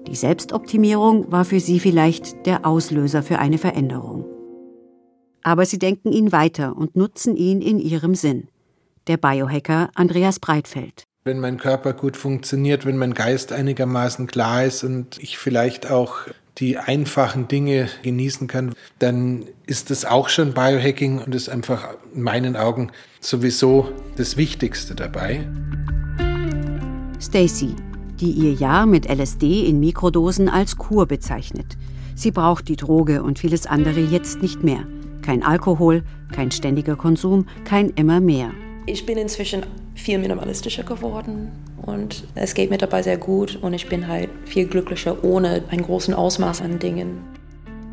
Die 0.08 0.15
Selbstoptimierung 0.15 1.32
war 1.32 1.45
für 1.45 1.62
sie 1.62 1.80
vielleicht 1.80 2.45
der 2.45 2.65
Auslöser 2.65 3.23
für 3.23 3.39
eine 3.39 3.58
Veränderung 3.58 4.26
aber 5.44 5.66
sie 5.66 5.80
denken 5.80 6.12
ihn 6.12 6.32
weiter 6.32 6.76
und 6.76 6.96
nutzen 6.96 7.36
ihn 7.36 7.62
in 7.62 7.80
ihrem 7.80 8.16
Sinn. 8.16 8.48
Der 9.08 9.18
Biohacker 9.18 9.90
Andreas 9.96 10.40
Breitfeld. 10.40 11.04
Wenn 11.26 11.40
mein 11.40 11.58
Körper 11.58 11.94
gut 11.94 12.18
funktioniert, 12.18 12.86
wenn 12.86 12.98
mein 12.98 13.14
Geist 13.14 13.54
einigermaßen 13.54 14.28
klar 14.28 14.66
ist 14.66 14.84
und 14.84 15.18
ich 15.20 15.38
vielleicht 15.38 15.90
auch 15.90 16.28
die 16.58 16.78
einfachen 16.78 17.48
Dinge 17.48 17.90
genießen 18.04 18.48
kann, 18.48 18.74
dann 19.00 19.46
ist 19.66 19.90
das 19.90 20.06
auch 20.06 20.30
schon 20.30 20.54
Biohacking 20.54 21.20
und 21.20 21.34
ist 21.34 21.50
einfach 21.50 21.96
in 22.14 22.22
meinen 22.22 22.56
Augen 22.56 22.92
sowieso 23.20 23.92
das 24.18 24.38
Wichtigste 24.38 24.96
dabei. 24.96 25.48
Stacy, 27.20 27.76
die 28.20 28.32
ihr 28.32 28.54
Jahr 28.54 28.86
mit 28.86 29.10
LSD 29.10 29.66
in 29.66 29.80
Mikrodosen 29.80 30.50
als 30.50 30.78
Kur 30.78 31.08
bezeichnet. 31.08 31.78
Sie 32.16 32.32
braucht 32.32 32.68
die 32.68 32.76
Droge 32.76 33.24
und 33.24 33.40
vieles 33.40 33.66
andere 33.66 34.02
jetzt 34.02 34.42
nicht 34.42 34.64
mehr. 34.64 34.86
Kein 35.24 35.42
Alkohol, 35.42 36.04
kein 36.34 36.52
ständiger 36.52 36.96
Konsum, 36.96 37.48
kein 37.64 37.90
immer 37.92 38.20
mehr. 38.20 38.52
Ich 38.86 39.06
bin 39.06 39.18
inzwischen 39.18 39.66
viel 39.96 40.18
minimalistischer 40.18 40.84
geworden 40.84 41.52
und 41.82 42.26
es 42.36 42.54
geht 42.54 42.70
mir 42.70 42.78
dabei 42.78 43.02
sehr 43.02 43.18
gut 43.18 43.58
und 43.62 43.74
ich 43.74 43.88
bin 43.88 44.08
halt 44.08 44.30
viel 44.46 44.68
glücklicher 44.68 45.24
ohne 45.24 45.64
einen 45.70 45.84
großen 45.84 46.14
Ausmaß 46.14 46.62
an 46.62 46.80
Dingen. 46.80 47.22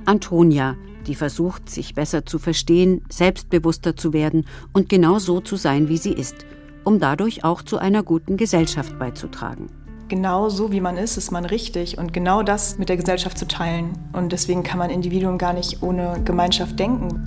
Antonia, 0.05 0.77
die 1.07 1.15
versucht, 1.15 1.71
sich 1.71 1.95
besser 1.95 2.27
zu 2.27 2.41
verstehen, 2.41 3.03
selbstbewusster 3.09 3.95
zu 3.95 4.13
werden 4.13 4.47
und 4.73 4.89
genau 4.89 5.21
so 5.21 5.41
zu 5.41 5.55
sein, 5.55 5.89
wie 5.89 5.99
sie 5.99 6.13
ist, 6.13 6.45
um 6.83 6.99
dadurch 6.99 7.45
auch 7.45 7.63
zu 7.63 7.79
einer 7.79 8.03
guten 8.03 8.37
Gesellschaft 8.37 8.99
beizutragen 8.99 9.69
genau 10.11 10.51
so 10.51 10.73
wie 10.73 10.81
man 10.81 10.99
ist, 10.99 11.17
ist 11.17 11.31
man 11.31 11.47
richtig 11.47 11.97
und 11.97 12.13
genau 12.13 12.43
das 12.43 12.77
mit 12.77 12.91
der 12.91 12.99
Gesellschaft 12.99 13.39
zu 13.39 13.49
teilen. 13.49 13.93
Und 14.13 14.33
deswegen 14.33 14.63
kann 14.63 14.79
man 14.79 14.91
Individuum 14.91 15.39
gar 15.39 15.55
nicht 15.55 15.83
ohne 15.83 16.21
Gemeinschaft 16.27 16.79
denken. 16.79 17.23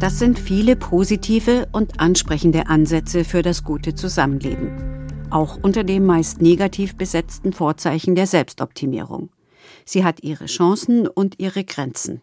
Das 0.00 0.18
sind 0.18 0.38
viele 0.38 0.76
positive 0.76 1.66
und 1.72 1.98
ansprechende 2.00 2.66
Ansätze 2.66 3.24
für 3.24 3.40
das 3.40 3.64
gute 3.64 3.94
Zusammenleben, 3.94 5.08
auch 5.30 5.56
unter 5.62 5.84
dem 5.84 6.04
meist 6.04 6.42
negativ 6.42 6.96
besetzten 6.96 7.54
Vorzeichen 7.54 8.14
der 8.14 8.26
Selbstoptimierung. 8.26 9.30
Sie 9.86 10.04
hat 10.04 10.22
ihre 10.22 10.46
Chancen 10.46 11.06
und 11.06 11.38
ihre 11.38 11.64
Grenzen. 11.64 12.20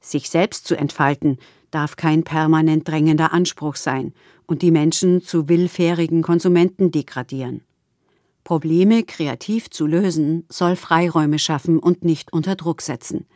Sich 0.00 0.30
selbst 0.30 0.66
zu 0.66 0.76
entfalten 0.76 1.36
darf 1.70 1.96
kein 1.96 2.22
permanent 2.22 2.88
drängender 2.88 3.34
Anspruch 3.34 3.76
sein 3.76 4.14
und 4.46 4.62
die 4.62 4.70
Menschen 4.70 5.20
zu 5.20 5.48
willfährigen 5.48 6.22
Konsumenten 6.22 6.90
degradieren. 6.90 7.62
Probleme 8.50 9.04
kreativ 9.04 9.70
zu 9.70 9.86
lösen 9.86 10.44
soll 10.48 10.74
Freiräume 10.74 11.38
schaffen 11.38 11.78
und 11.78 12.04
nicht 12.04 12.32
unter 12.32 12.56
Druck 12.56 12.82
setzen. 12.82 13.26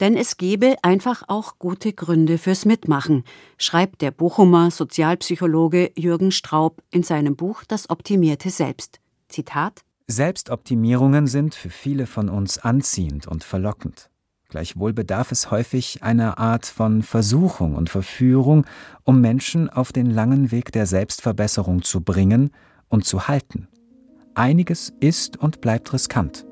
Denn 0.00 0.16
es 0.16 0.36
gebe 0.36 0.74
einfach 0.82 1.22
auch 1.28 1.60
gute 1.60 1.92
Gründe 1.92 2.38
fürs 2.38 2.64
Mitmachen, 2.64 3.22
schreibt 3.56 4.02
der 4.02 4.10
Bochumer 4.10 4.72
Sozialpsychologe 4.72 5.92
Jürgen 5.94 6.32
Straub 6.32 6.82
in 6.90 7.04
seinem 7.04 7.36
Buch 7.36 7.62
Das 7.68 7.88
optimierte 7.88 8.50
Selbst. 8.50 8.98
Zitat 9.28 9.84
Selbstoptimierungen 10.08 11.28
sind 11.28 11.54
für 11.54 11.70
viele 11.70 12.06
von 12.06 12.28
uns 12.28 12.58
anziehend 12.58 13.28
und 13.28 13.44
verlockend. 13.44 14.10
Gleichwohl 14.48 14.92
bedarf 14.92 15.30
es 15.30 15.52
häufig 15.52 16.02
einer 16.02 16.38
Art 16.38 16.66
von 16.66 17.04
Versuchung 17.04 17.76
und 17.76 17.90
Verführung, 17.90 18.66
um 19.04 19.20
Menschen 19.20 19.70
auf 19.70 19.92
den 19.92 20.10
langen 20.10 20.50
Weg 20.50 20.72
der 20.72 20.86
Selbstverbesserung 20.86 21.82
zu 21.82 22.00
bringen 22.00 22.50
und 22.88 23.04
zu 23.04 23.28
halten. 23.28 23.68
Einiges 24.38 24.92
ist 25.00 25.36
und 25.36 25.60
bleibt 25.60 25.92
riskant. 25.92 26.46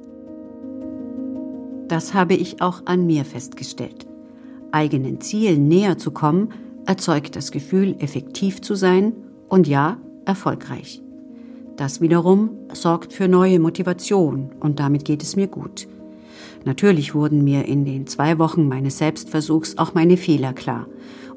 Das 1.88 2.14
habe 2.14 2.34
ich 2.34 2.60
auch 2.60 2.82
an 2.86 3.06
mir 3.06 3.24
festgestellt. 3.24 4.06
Eigenen 4.72 5.20
Zielen 5.20 5.68
näher 5.68 5.96
zu 5.96 6.10
kommen, 6.10 6.48
erzeugt 6.84 7.36
das 7.36 7.52
Gefühl, 7.52 7.94
effektiv 8.00 8.60
zu 8.60 8.74
sein 8.74 9.12
und 9.48 9.68
ja, 9.68 9.98
erfolgreich. 10.24 11.00
Das 11.76 12.00
wiederum 12.00 12.50
sorgt 12.72 13.12
für 13.12 13.28
neue 13.28 13.60
Motivation 13.60 14.50
und 14.58 14.80
damit 14.80 15.04
geht 15.04 15.22
es 15.22 15.36
mir 15.36 15.46
gut. 15.46 15.86
Natürlich 16.64 17.14
wurden 17.14 17.44
mir 17.44 17.66
in 17.66 17.84
den 17.84 18.08
zwei 18.08 18.40
Wochen 18.40 18.66
meines 18.66 18.98
Selbstversuchs 18.98 19.78
auch 19.78 19.94
meine 19.94 20.16
Fehler 20.16 20.52
klar 20.52 20.88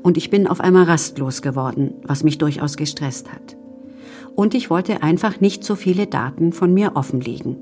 und 0.01 0.17
ich 0.17 0.31
bin 0.31 0.47
auf 0.47 0.61
einmal 0.61 0.85
rastlos 0.85 1.43
geworden, 1.43 1.93
was 2.03 2.23
mich 2.23 2.39
durchaus 2.39 2.75
gestresst 2.75 3.31
hat. 3.31 3.58
Und 4.35 4.53
ich 4.53 4.69
wollte 4.69 5.03
einfach 5.03 5.39
nicht 5.41 5.63
so 5.63 5.75
viele 5.75 6.07
Daten 6.07 6.53
von 6.53 6.73
mir 6.73 6.95
offenlegen. 6.95 7.57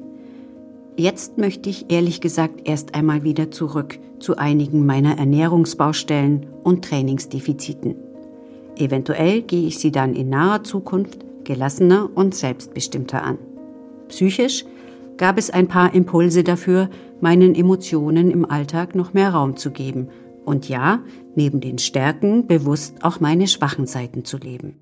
Jetzt 0.95 1.37
möchte 1.37 1.69
ich 1.69 1.91
ehrlich 1.91 2.21
gesagt 2.21 2.67
erst 2.67 2.95
einmal 2.95 3.23
wieder 3.23 3.51
zurück 3.51 3.99
zu 4.19 4.37
einigen 4.37 4.85
meiner 4.85 5.17
Ernährungsbaustellen 5.17 6.47
und 6.63 6.85
Trainingsdefiziten. 6.85 7.95
Eventuell 8.77 9.43
gehe 9.43 9.67
ich 9.67 9.77
sie 9.77 9.91
dann 9.91 10.15
in 10.15 10.29
naher 10.29 10.63
Zukunft 10.63 11.19
gelassener 11.43 12.09
und 12.15 12.33
selbstbestimmter 12.33 13.23
an. 13.23 13.37
Psychisch 14.09 14.65
gab 15.17 15.37
es 15.37 15.49
ein 15.49 15.67
paar 15.67 15.93
Impulse 15.93 16.43
dafür, 16.43 16.89
meinen 17.21 17.55
Emotionen 17.55 18.31
im 18.31 18.49
Alltag 18.49 18.95
noch 18.95 19.13
mehr 19.13 19.31
Raum 19.31 19.55
zu 19.55 19.71
geben 19.71 20.09
und 20.45 20.69
ja, 20.69 20.99
neben 21.35 21.59
den 21.59 21.77
Stärken 21.77 22.47
bewusst 22.47 23.03
auch 23.03 23.19
meine 23.19 23.47
schwachen 23.47 23.85
Seiten 23.85 24.23
zu 24.23 24.37
leben. 24.37 24.75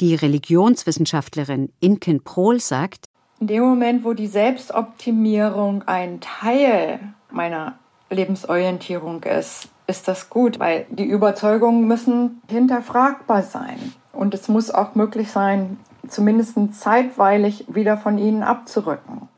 Die 0.00 0.14
Religionswissenschaftlerin 0.14 1.70
Inken 1.80 2.24
Prohl 2.24 2.58
sagt, 2.58 3.06
in 3.38 3.46
dem 3.46 3.62
Moment, 3.62 4.04
wo 4.04 4.14
die 4.14 4.26
Selbstoptimierung 4.26 5.82
ein 5.86 6.20
Teil 6.20 7.00
meiner 7.30 7.78
Lebensorientierung 8.10 9.22
ist, 9.22 9.68
ist 9.86 10.08
das 10.08 10.30
gut, 10.30 10.58
weil 10.58 10.86
die 10.90 11.04
Überzeugungen 11.04 11.86
müssen 11.86 12.40
hinterfragbar 12.48 13.42
sein. 13.42 13.94
Und 14.12 14.34
es 14.34 14.48
muss 14.48 14.70
auch 14.70 14.94
möglich 14.94 15.30
sein, 15.30 15.78
zumindest 16.08 16.56
zeitweilig 16.74 17.66
wieder 17.68 17.96
von 17.96 18.18
ihnen 18.18 18.42
abzurücken. 18.42 19.28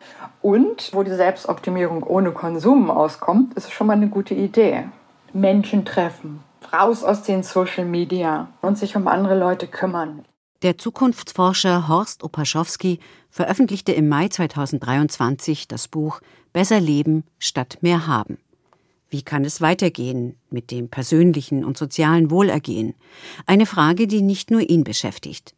Und 0.42 0.90
wo 0.92 1.02
die 1.02 1.14
Selbstoptimierung 1.14 2.02
ohne 2.02 2.32
Konsum 2.32 2.90
auskommt, 2.90 3.54
ist 3.54 3.72
schon 3.72 3.88
mal 3.88 3.94
eine 3.94 4.08
gute 4.08 4.34
Idee. 4.34 4.84
Menschen 5.32 5.84
treffen, 5.84 6.40
raus 6.72 7.04
aus 7.04 7.22
den 7.22 7.42
Social 7.42 7.84
Media 7.84 8.48
und 8.60 8.78
sich 8.78 8.96
um 8.96 9.08
andere 9.08 9.38
Leute 9.38 9.66
kümmern. 9.66 10.24
Der 10.62 10.78
Zukunftsforscher 10.78 11.88
Horst 11.88 12.22
Opaschowski 12.22 13.00
veröffentlichte 13.30 13.90
im 13.90 14.08
Mai 14.08 14.28
2023 14.28 15.66
das 15.66 15.88
Buch 15.88 16.20
Besser 16.52 16.78
leben 16.78 17.24
statt 17.40 17.78
mehr 17.80 18.06
haben. 18.06 18.38
Wie 19.10 19.22
kann 19.22 19.44
es 19.44 19.60
weitergehen 19.60 20.36
mit 20.50 20.70
dem 20.70 20.88
persönlichen 20.88 21.64
und 21.64 21.76
sozialen 21.76 22.30
Wohlergehen? 22.30 22.94
Eine 23.44 23.66
Frage, 23.66 24.06
die 24.06 24.22
nicht 24.22 24.52
nur 24.52 24.60
ihn 24.60 24.84
beschäftigt. 24.84 25.52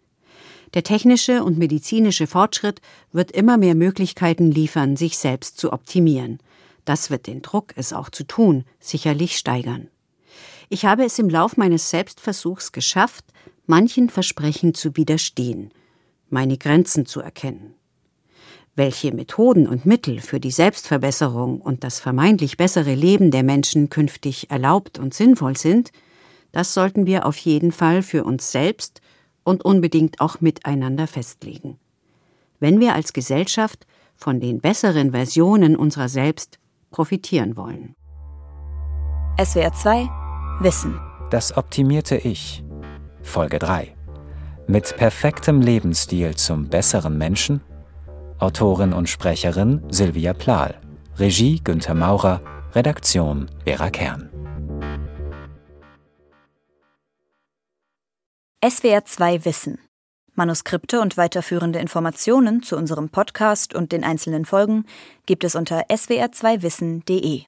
Der 0.73 0.85
technische 0.85 1.45
und 1.45 1.59
medizinische 1.59 2.27
Fortschritt 2.27 2.81
wird 3.12 3.31
immer 3.31 3.59
mehr 3.59 3.75
Möglichkeiten 3.75 4.51
liefern, 4.51 4.97
sich 4.97 5.19
selbst 5.19 5.59
zu 5.59 5.75
optimieren. 5.75 6.38
Das 6.87 7.11
wird 7.11 7.27
den 7.27 7.43
Druck, 7.43 7.75
es 7.77 7.93
auch 7.93 8.09
zu 8.09 8.25
tun, 8.25 8.64
sicherlich 8.81 9.37
steigern. 9.37 9.88
Ich 10.71 10.87
habe 10.87 11.05
es 11.05 11.19
im 11.19 11.29
Lauf 11.29 11.59
meines 11.59 11.90
Selbstversuchs 11.90 12.73
geschafft, 12.73 13.27
manchen 13.66 14.11
Versprechen 14.11 14.74
zu 14.74 14.96
widerstehen, 14.96 15.70
meine 16.29 16.59
Grenzen 16.59 17.07
zu 17.07 17.20
erkennen. 17.20 17.74
Welche 18.77 19.14
Methoden 19.14 19.68
und 19.68 19.87
Mittel 19.87 20.20
für 20.20 20.40
die 20.40 20.50
Selbstverbesserung 20.50 21.61
und 21.61 21.85
das 21.85 22.00
vermeintlich 22.00 22.57
bessere 22.57 22.94
Leben 22.94 23.31
der 23.31 23.44
Menschen 23.44 23.88
künftig 23.88 24.50
erlaubt 24.50 24.98
und 24.98 25.14
sinnvoll 25.14 25.57
sind, 25.57 25.92
das 26.50 26.74
sollten 26.74 27.07
wir 27.07 27.27
auf 27.27 27.37
jeden 27.37 27.70
Fall 27.70 28.03
für 28.03 28.24
uns 28.24 28.50
selbst 28.50 29.00
und 29.44 29.64
unbedingt 29.64 30.20
auch 30.20 30.40
miteinander 30.40 31.07
festlegen. 31.07 31.79
Wenn 32.59 32.81
wir 32.81 32.94
als 32.94 33.12
Gesellschaft 33.12 33.87
von 34.16 34.40
den 34.40 34.61
besseren 34.61 35.12
Versionen 35.12 35.77
unserer 35.77 36.09
selbst 36.09 36.59
profitieren 36.90 37.57
wollen. 37.57 37.94
SWR 39.42 39.72
2 39.72 40.09
Wissen. 40.61 40.98
Das 41.31 41.57
optimierte 41.57 42.16
Ich 42.16 42.63
Folge 43.24 43.58
3. 43.58 43.92
Mit 44.68 44.96
perfektem 44.96 45.60
Lebensstil 45.60 46.37
zum 46.37 46.68
besseren 46.68 47.18
Menschen? 47.18 47.60
Autorin 48.38 48.92
und 48.92 49.08
Sprecherin 49.08 49.82
Silvia 49.90 50.32
Plahl. 50.32 50.80
Regie 51.18 51.60
Günther 51.62 51.94
Maurer. 51.94 52.40
Redaktion 52.74 53.50
Vera 53.64 53.90
Kern. 53.90 54.30
SWR 58.64 59.04
2 59.04 59.44
Wissen. 59.44 59.78
Manuskripte 60.34 61.00
und 61.00 61.16
weiterführende 61.16 61.78
Informationen 61.78 62.62
zu 62.62 62.76
unserem 62.76 63.08
Podcast 63.08 63.74
und 63.74 63.92
den 63.92 64.04
einzelnen 64.04 64.44
Folgen 64.44 64.84
gibt 65.26 65.44
es 65.44 65.54
unter 65.54 65.87
swr2wissen.de. 65.88 67.42